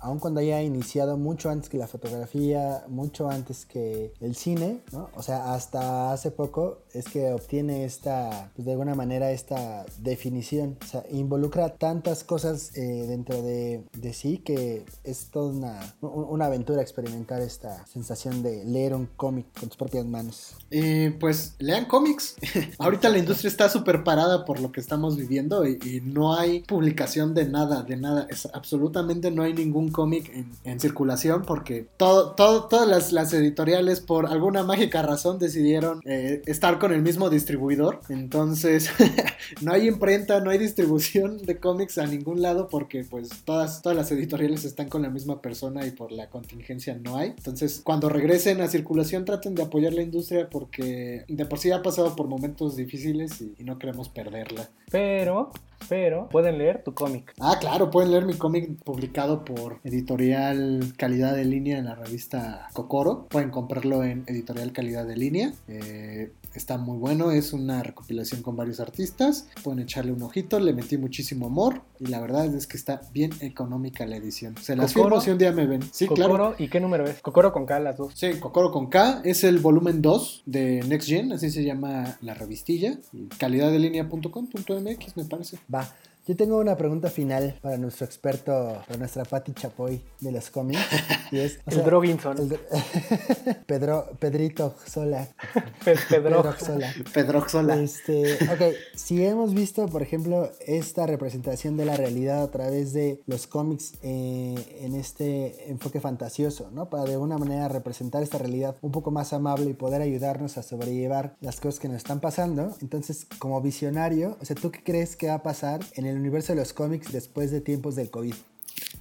[0.00, 5.08] aún cuando haya iniciado mucho antes que la fotografía, mucho antes que el cine, ¿no?
[5.14, 10.76] O sea, hasta hace poco es que obtiene esta, pues de alguna manera, esta definición.
[10.82, 16.46] O sea, involucra tantas cosas eh, dentro de, de, sí que es toda una, una,
[16.46, 20.54] aventura experimentar esta sensación de leer un cómic con tus propias manos.
[20.70, 22.36] Eh, pues lean cómics.
[22.78, 27.34] Ahorita la industria está súper parada por lo que estamos viviendo y, no hay publicación
[27.34, 28.26] de nada, de nada.
[28.30, 33.32] Es, absolutamente no hay ningún cómic en, en, circulación porque todo, todo, todas las, las,
[33.32, 36.15] editoriales por alguna mágica razón decidieron eh,
[36.46, 38.00] estar con el mismo distribuidor.
[38.08, 38.90] Entonces,
[39.62, 43.96] no hay imprenta, no hay distribución de cómics a ningún lado porque pues todas, todas
[43.96, 47.30] las editoriales están con la misma persona y por la contingencia no hay.
[47.30, 51.82] Entonces, cuando regresen a circulación, traten de apoyar la industria porque de por sí ha
[51.82, 54.70] pasado por momentos difíciles y, no queremos perderla.
[54.92, 55.50] Pero
[55.88, 57.32] pero pueden leer tu cómic.
[57.40, 62.68] Ah, claro, pueden leer mi cómic publicado por Editorial Calidad de Línea en la revista
[62.72, 63.26] Cocoro.
[63.28, 65.52] Pueden comprarlo en Editorial Calidad de Línea.
[65.68, 69.48] Eh, está muy bueno, es una recopilación con varios artistas.
[69.62, 73.30] Pueden echarle un ojito, le metí muchísimo amor y la verdad es que está bien
[73.40, 74.56] económica la edición.
[74.60, 75.82] Se las firmo si un día me ven.
[75.92, 76.54] Sí, Kokoro, claro.
[76.58, 77.20] ¿y qué número es?
[77.20, 78.12] Kokoro con K, las dos.
[78.14, 82.34] Sí, Kokoro con K es el volumen 2 de Next Gen, así se llama la
[82.34, 82.98] revistilla.
[83.12, 85.58] Y Calidadelinea.com.mx me parece.
[85.72, 85.92] Va.
[86.26, 90.80] Yo tengo una pregunta final para nuestro experto, para nuestra Patti Chapoy de los cómics.
[91.32, 92.38] Y es, El sea, Droginson.
[92.38, 92.58] el
[93.66, 95.26] Pedro, Pedrito Sola.
[95.84, 96.42] Pe- Pedro.
[96.42, 96.94] Pedro Sola.
[97.12, 97.76] Pedroxola.
[97.80, 103.22] Este, ok, si hemos visto, por ejemplo, esta representación de la realidad a través de
[103.26, 106.88] los cómics eh, en este enfoque fantasioso, ¿no?
[106.90, 110.62] Para de alguna manera representar esta realidad un poco más amable y poder ayudarnos a
[110.62, 112.76] sobrellevar las cosas que nos están pasando.
[112.80, 116.52] Entonces, como visionario, o sea, ¿tú qué crees que va a pasar en el universo
[116.52, 118.34] de los cómics después de tiempos del COVID?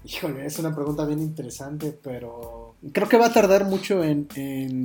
[0.08, 4.28] Híjole, es una pregunta bien interesante, pero creo que va a tardar mucho en,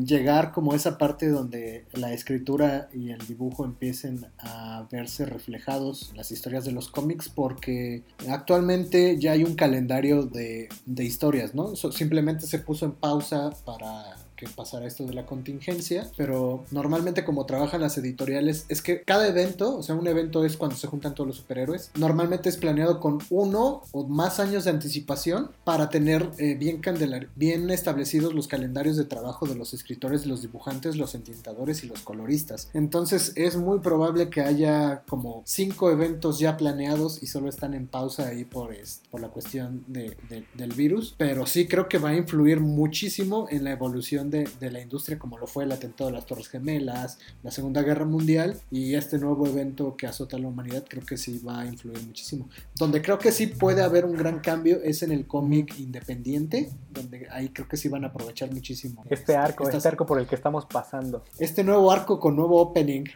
[0.07, 6.31] llegar como esa parte donde la escritura y el dibujo empiecen a verse reflejados las
[6.31, 11.77] historias de los cómics, porque actualmente ya hay un calendario de, de historias, ¿no?
[11.77, 17.45] Simplemente se puso en pausa para que pasara esto de la contingencia, pero normalmente como
[17.45, 21.15] trabajan las editoriales es que cada evento, o sea, un evento es cuando se juntan
[21.15, 26.31] todos los superhéroes, normalmente es planeado con uno o más años de anticipación para tener
[26.39, 26.81] eh, bien,
[27.37, 32.01] bien establecidos los calendarios de trabajo de los escritores, los dibujantes, los entintadores y los
[32.01, 32.69] coloristas.
[32.73, 37.87] Entonces es muy probable que haya como cinco eventos ya planeados y solo están en
[37.87, 41.99] pausa ahí por, es- por la cuestión de- de- del virus, pero sí creo que
[41.99, 45.73] va a influir muchísimo en la evolución de, de la industria como lo fue el
[45.73, 50.37] atentado de las Torres Gemelas, la Segunda Guerra Mundial y este nuevo evento que azota
[50.37, 52.49] a la humanidad creo que sí va a influir muchísimo.
[52.77, 57.27] Donde creo que sí puede haber un gran cambio es en el cómic independiente, donde
[57.31, 59.05] ahí creo que sí van a aprovechar muchísimo.
[59.11, 61.25] Este arco, estas- este arco por el que estamos pasando.
[61.39, 63.05] este nuevo arco con nuevo opening.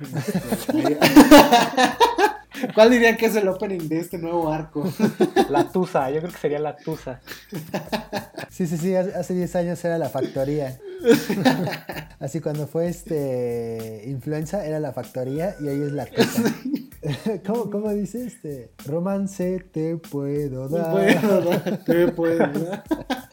[2.55, 4.85] Ahí- ¿Cuál dirían que es el opening de este nuevo arco?
[5.51, 7.21] La Tusa, yo creo que sería la Tusa.
[8.51, 10.79] Sí, sí, sí, hace hace 10 años era la factoría.
[12.21, 16.43] Así cuando fue este influenza era la factoría y hoy es la cosa.
[17.47, 18.71] ¿Cómo, ¿Cómo dice este?
[18.87, 20.91] Romance te puedo dar.
[20.91, 22.85] Bueno, te puedo dar.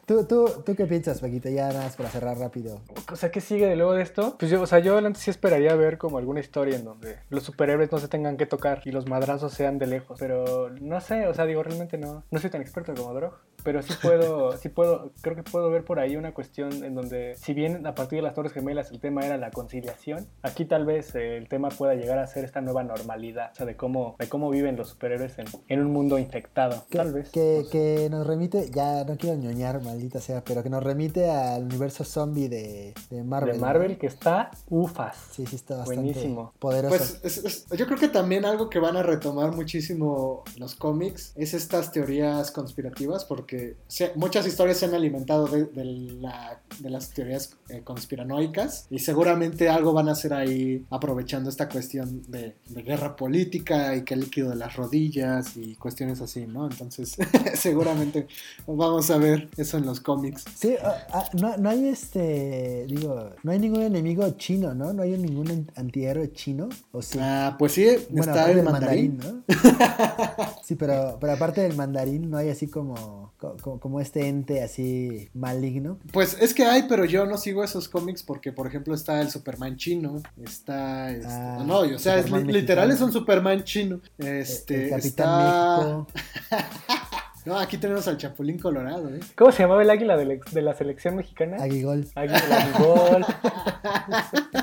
[0.05, 1.49] ¿Tú, tú, ¿Tú qué piensas, Paquito?
[1.49, 2.81] Ya nada más para cerrar rápido.
[3.11, 4.35] O sea, ¿qué sigue de luego de esto?
[4.37, 7.43] Pues yo, o sea, yo antes sí esperaría ver como alguna historia en donde los
[7.43, 10.19] superhéroes no se tengan que tocar y los madrazos sean de lejos.
[10.19, 13.35] Pero no sé, o sea, digo, realmente no, no soy tan experto como Drog.
[13.63, 17.35] Pero sí puedo, sí puedo, creo que puedo ver por ahí una cuestión en donde,
[17.35, 20.85] si bien a partir de las Torres Gemelas el tema era la conciliación, aquí tal
[20.85, 24.15] vez eh, el tema pueda llegar a ser esta nueva normalidad, o sea, de cómo,
[24.19, 27.29] de cómo viven los superhéroes en, en un mundo infectado, Que, tal vez.
[27.29, 31.63] que, que nos remite, ya no quiero ñoñar, maldita sea, pero que nos remite al
[31.63, 33.53] universo zombie de, de Marvel.
[33.53, 33.65] de ¿no?
[33.65, 35.15] Marvel que está ufas.
[35.31, 36.53] Sí, sí, está bastante Buenísimo.
[36.59, 36.95] poderoso.
[36.97, 41.33] Pues es- es- yo creo que también algo que van a retomar muchísimo los cómics
[41.35, 43.50] es estas teorías conspirativas, porque
[43.87, 48.99] se- muchas historias se han alimentado de, de la- de las teorías eh, conspiranoicas y
[48.99, 54.13] seguramente algo van a hacer ahí aprovechando esta cuestión de, de guerra política y que
[54.13, 56.65] el líquido de las rodillas y cuestiones así, ¿no?
[56.69, 57.15] Entonces
[57.55, 58.27] seguramente
[58.67, 60.45] vamos a ver eso en los cómics.
[60.55, 64.93] Sí, ah, no, no hay este, digo, no hay ningún enemigo chino, ¿no?
[64.93, 67.17] No hay ningún an- antihéroe chino, ¿o sí?
[67.21, 69.17] Ah, pues sí, bueno, está aparte el del mandarín.
[69.17, 69.43] ¿no?
[70.63, 73.20] sí, pero, pero aparte del mandarín no hay así como, co-
[73.61, 75.97] como, este ente así maligno.
[76.13, 79.29] Pues es que hay, pero yo no sigo esos cómics porque, por ejemplo, está el
[79.29, 81.11] Superman chino, está...
[81.11, 83.99] este- Ah, no, o sea, es literal es un Superman chino.
[84.17, 85.77] El- Este, el Capitán está...
[85.77, 86.07] México.
[87.43, 89.19] No, aquí tenemos al Chapulín Colorado, ¿eh?
[89.35, 91.57] ¿Cómo se llamaba el águila de la, de la selección mexicana?
[91.59, 92.07] Aguigol.
[92.13, 93.25] Águila Gol.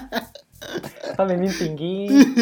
[1.19, 2.33] Está Memín Pinguín.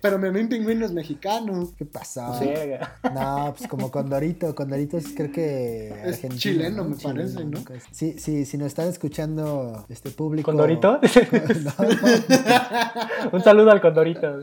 [0.00, 1.72] Pero Memín Pingüino es mexicano.
[1.76, 2.38] ¿Qué pasó?
[2.38, 2.94] Verga.
[3.12, 4.54] No, pues como Condorito.
[4.54, 7.58] Condorito es creo que Es argentino, chileno, me parece, ¿no?
[7.90, 10.52] Sí, sí, si nos están escuchando este público.
[10.52, 11.00] ¿Condorito?
[11.60, 14.38] No, no, Un saludo al Condorito.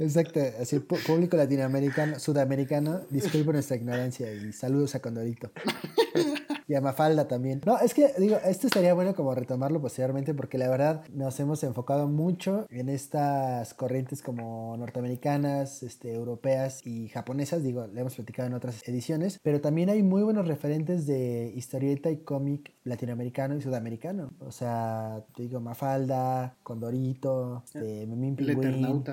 [0.00, 5.52] exacto, así público latinoamericano, sudamericano, disculpen nuestra ignorancia y saludos a Condorito.
[6.72, 7.60] Y a Mafalda también.
[7.66, 11.62] No, es que, digo, esto sería bueno como retomarlo posteriormente porque la verdad nos hemos
[11.64, 17.62] enfocado mucho en estas corrientes como norteamericanas, este, europeas y japonesas.
[17.62, 19.38] Digo, le hemos platicado en otras ediciones.
[19.42, 24.30] Pero también hay muy buenos referentes de historieta y cómic latinoamericano y sudamericano.
[24.40, 28.80] O sea, te digo, Mafalda, Condorito, este, Memín El Pingüín.
[28.80, 29.04] ¿no?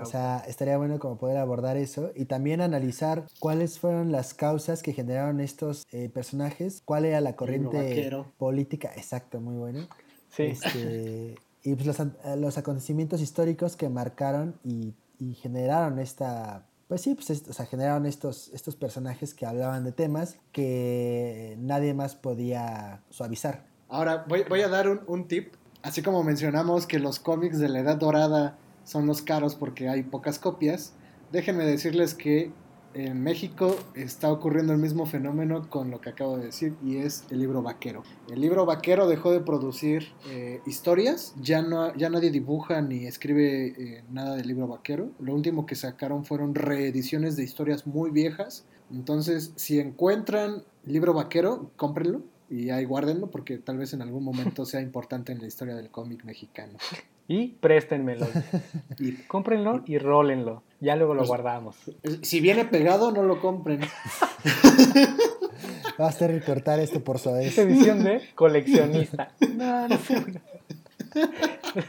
[0.00, 4.82] O sea, estaría bueno como poder abordar eso y también analizar cuáles fueron las causas
[4.82, 9.86] que generaron estos eh, personajes, cuál era la corriente política, exacto, muy bueno.
[10.30, 10.44] Sí.
[10.44, 11.86] Este, y pues
[12.36, 17.66] los, acontecimientos históricos que marcaron y, y generaron esta, pues sí, pues est- o sea,
[17.66, 23.64] generaron estos, estos personajes que hablaban de temas que nadie más podía suavizar.
[23.88, 25.54] Ahora, voy, voy a dar un, un tip.
[25.82, 30.02] Así como mencionamos que los cómics de la Edad Dorada son los caros porque hay
[30.02, 30.94] pocas copias,
[31.30, 32.52] déjenme decirles que
[32.94, 37.24] en México está ocurriendo el mismo fenómeno con lo que acabo de decir y es
[37.30, 38.02] el libro vaquero.
[38.30, 43.66] El libro vaquero dejó de producir eh, historias, ya, no, ya nadie dibuja ni escribe
[43.66, 45.10] eh, nada del libro vaquero.
[45.18, 48.64] Lo último que sacaron fueron reediciones de historias muy viejas.
[48.90, 54.64] Entonces, si encuentran libro vaquero, cómprenlo y ahí guárdenlo porque tal vez en algún momento
[54.66, 56.78] sea importante en la historia del cómic mexicano.
[57.28, 58.26] Y préstenmelo.
[58.98, 60.62] Y Cómprenlo y rólenlo.
[60.80, 61.76] Ya luego lo Pues- guardamos.
[61.88, 63.80] eh, si viene pegado, no lo compren.
[65.98, 67.46] Vas a tener que cortar esto por su vez.
[67.48, 69.32] Esta edición de coleccionista.
[69.54, 70.16] No, no sé.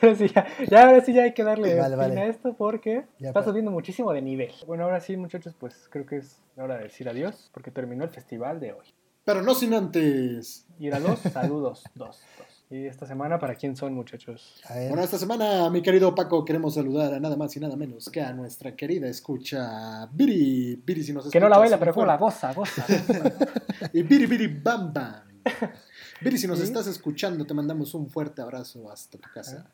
[0.01, 2.21] Ahora sí, ya, ya, ahora sí ya hay que darle Vale, fin vale.
[2.21, 4.51] a esto porque Ya está subiendo muchísimo de nivel.
[4.67, 8.09] Bueno, ahora sí, muchachos, pues creo que es hora de decir adiós porque terminó el
[8.09, 8.85] festival de hoy.
[9.25, 10.65] Pero no sin antes.
[10.79, 12.52] Ir a los saludos, dos, dos.
[12.73, 14.59] Y esta semana, ¿para quién son, muchachos?
[14.67, 18.19] Bueno, esta semana, mi querido Paco, queremos saludar a nada más y nada menos que
[18.19, 20.81] a nuestra querida escucha Biri.
[20.83, 22.83] Biri, si nos Que no la escuchas, baila, pero como la goza, goza.
[23.93, 25.43] Y Biri Biri Bam Bam.
[26.21, 26.63] Biri, si nos ¿Sí?
[26.63, 29.69] estás escuchando, te mandamos un fuerte abrazo hasta tu casa.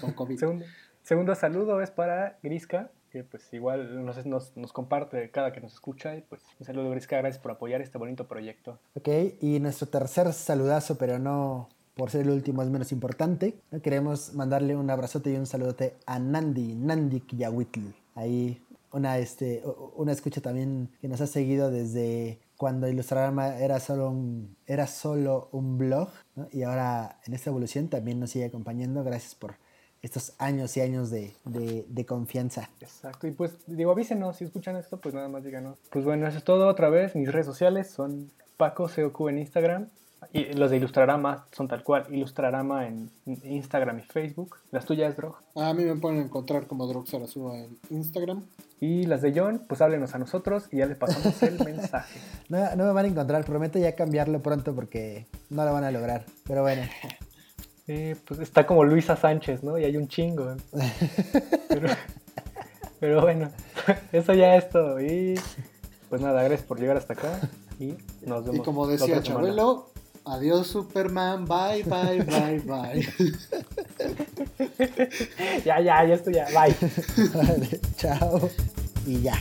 [0.00, 0.38] Con COVID.
[0.38, 0.64] Segundo,
[1.02, 5.72] segundo saludo es para Grisca, que pues igual nos, nos, nos comparte cada que nos
[5.72, 6.14] escucha.
[6.14, 8.78] Y pues un saludo, Grisca, gracias por apoyar este bonito proyecto.
[8.94, 9.08] Ok,
[9.40, 11.68] y nuestro tercer saludazo, pero no
[11.98, 16.18] por ser el último es menos importante, queremos mandarle un abrazote y un saludote a
[16.20, 17.80] Nandi, Nandi Kiyahuitl.
[18.14, 18.62] Ahí
[18.92, 19.62] una, este,
[19.96, 25.48] una escucha también que nos ha seguido desde cuando Ilustrarama era solo un, era solo
[25.52, 26.46] un blog, ¿no?
[26.52, 29.02] y ahora en esta evolución también nos sigue acompañando.
[29.04, 29.56] Gracias por
[30.00, 32.70] estos años y años de, de- de confianza.
[32.80, 35.78] Exacto, y pues digo, avísenos si escuchan esto, pues nada más díganos.
[35.90, 37.16] Pues bueno, eso es todo otra vez.
[37.16, 39.88] Mis redes sociales son Paco COQ en Instagram.
[40.32, 44.56] Y los de Ilustrarama son tal cual, Ilustrarama en Instagram y Facebook.
[44.70, 45.36] Las tuyas, Drog.
[45.54, 48.44] A mí me pueden encontrar como Droxarasuba en Instagram.
[48.80, 52.20] Y las de John, pues háblenos a nosotros y ya les pasamos el mensaje.
[52.48, 55.90] No, no me van a encontrar, prometo ya cambiarlo pronto porque no lo van a
[55.90, 56.24] lograr.
[56.46, 56.82] Pero bueno,
[57.90, 59.78] Eh, pues está como Luisa Sánchez, ¿no?
[59.78, 60.54] Y hay un chingo.
[61.68, 61.88] Pero,
[63.00, 63.50] pero bueno,
[64.12, 65.00] eso ya es todo.
[65.00, 65.38] Y
[66.08, 67.40] pues nada, gracias por llegar hasta acá.
[67.78, 67.94] Y
[68.26, 68.58] nos vemos.
[68.58, 69.22] Y como decía.
[69.22, 69.90] Chabelo,
[70.28, 73.08] adiós Superman, bye, bye, bye, bye.
[75.64, 76.46] Ya, ya, ya estoy ya.
[76.50, 76.74] Bye.
[77.34, 78.50] Vale, chao
[79.06, 79.34] y ya.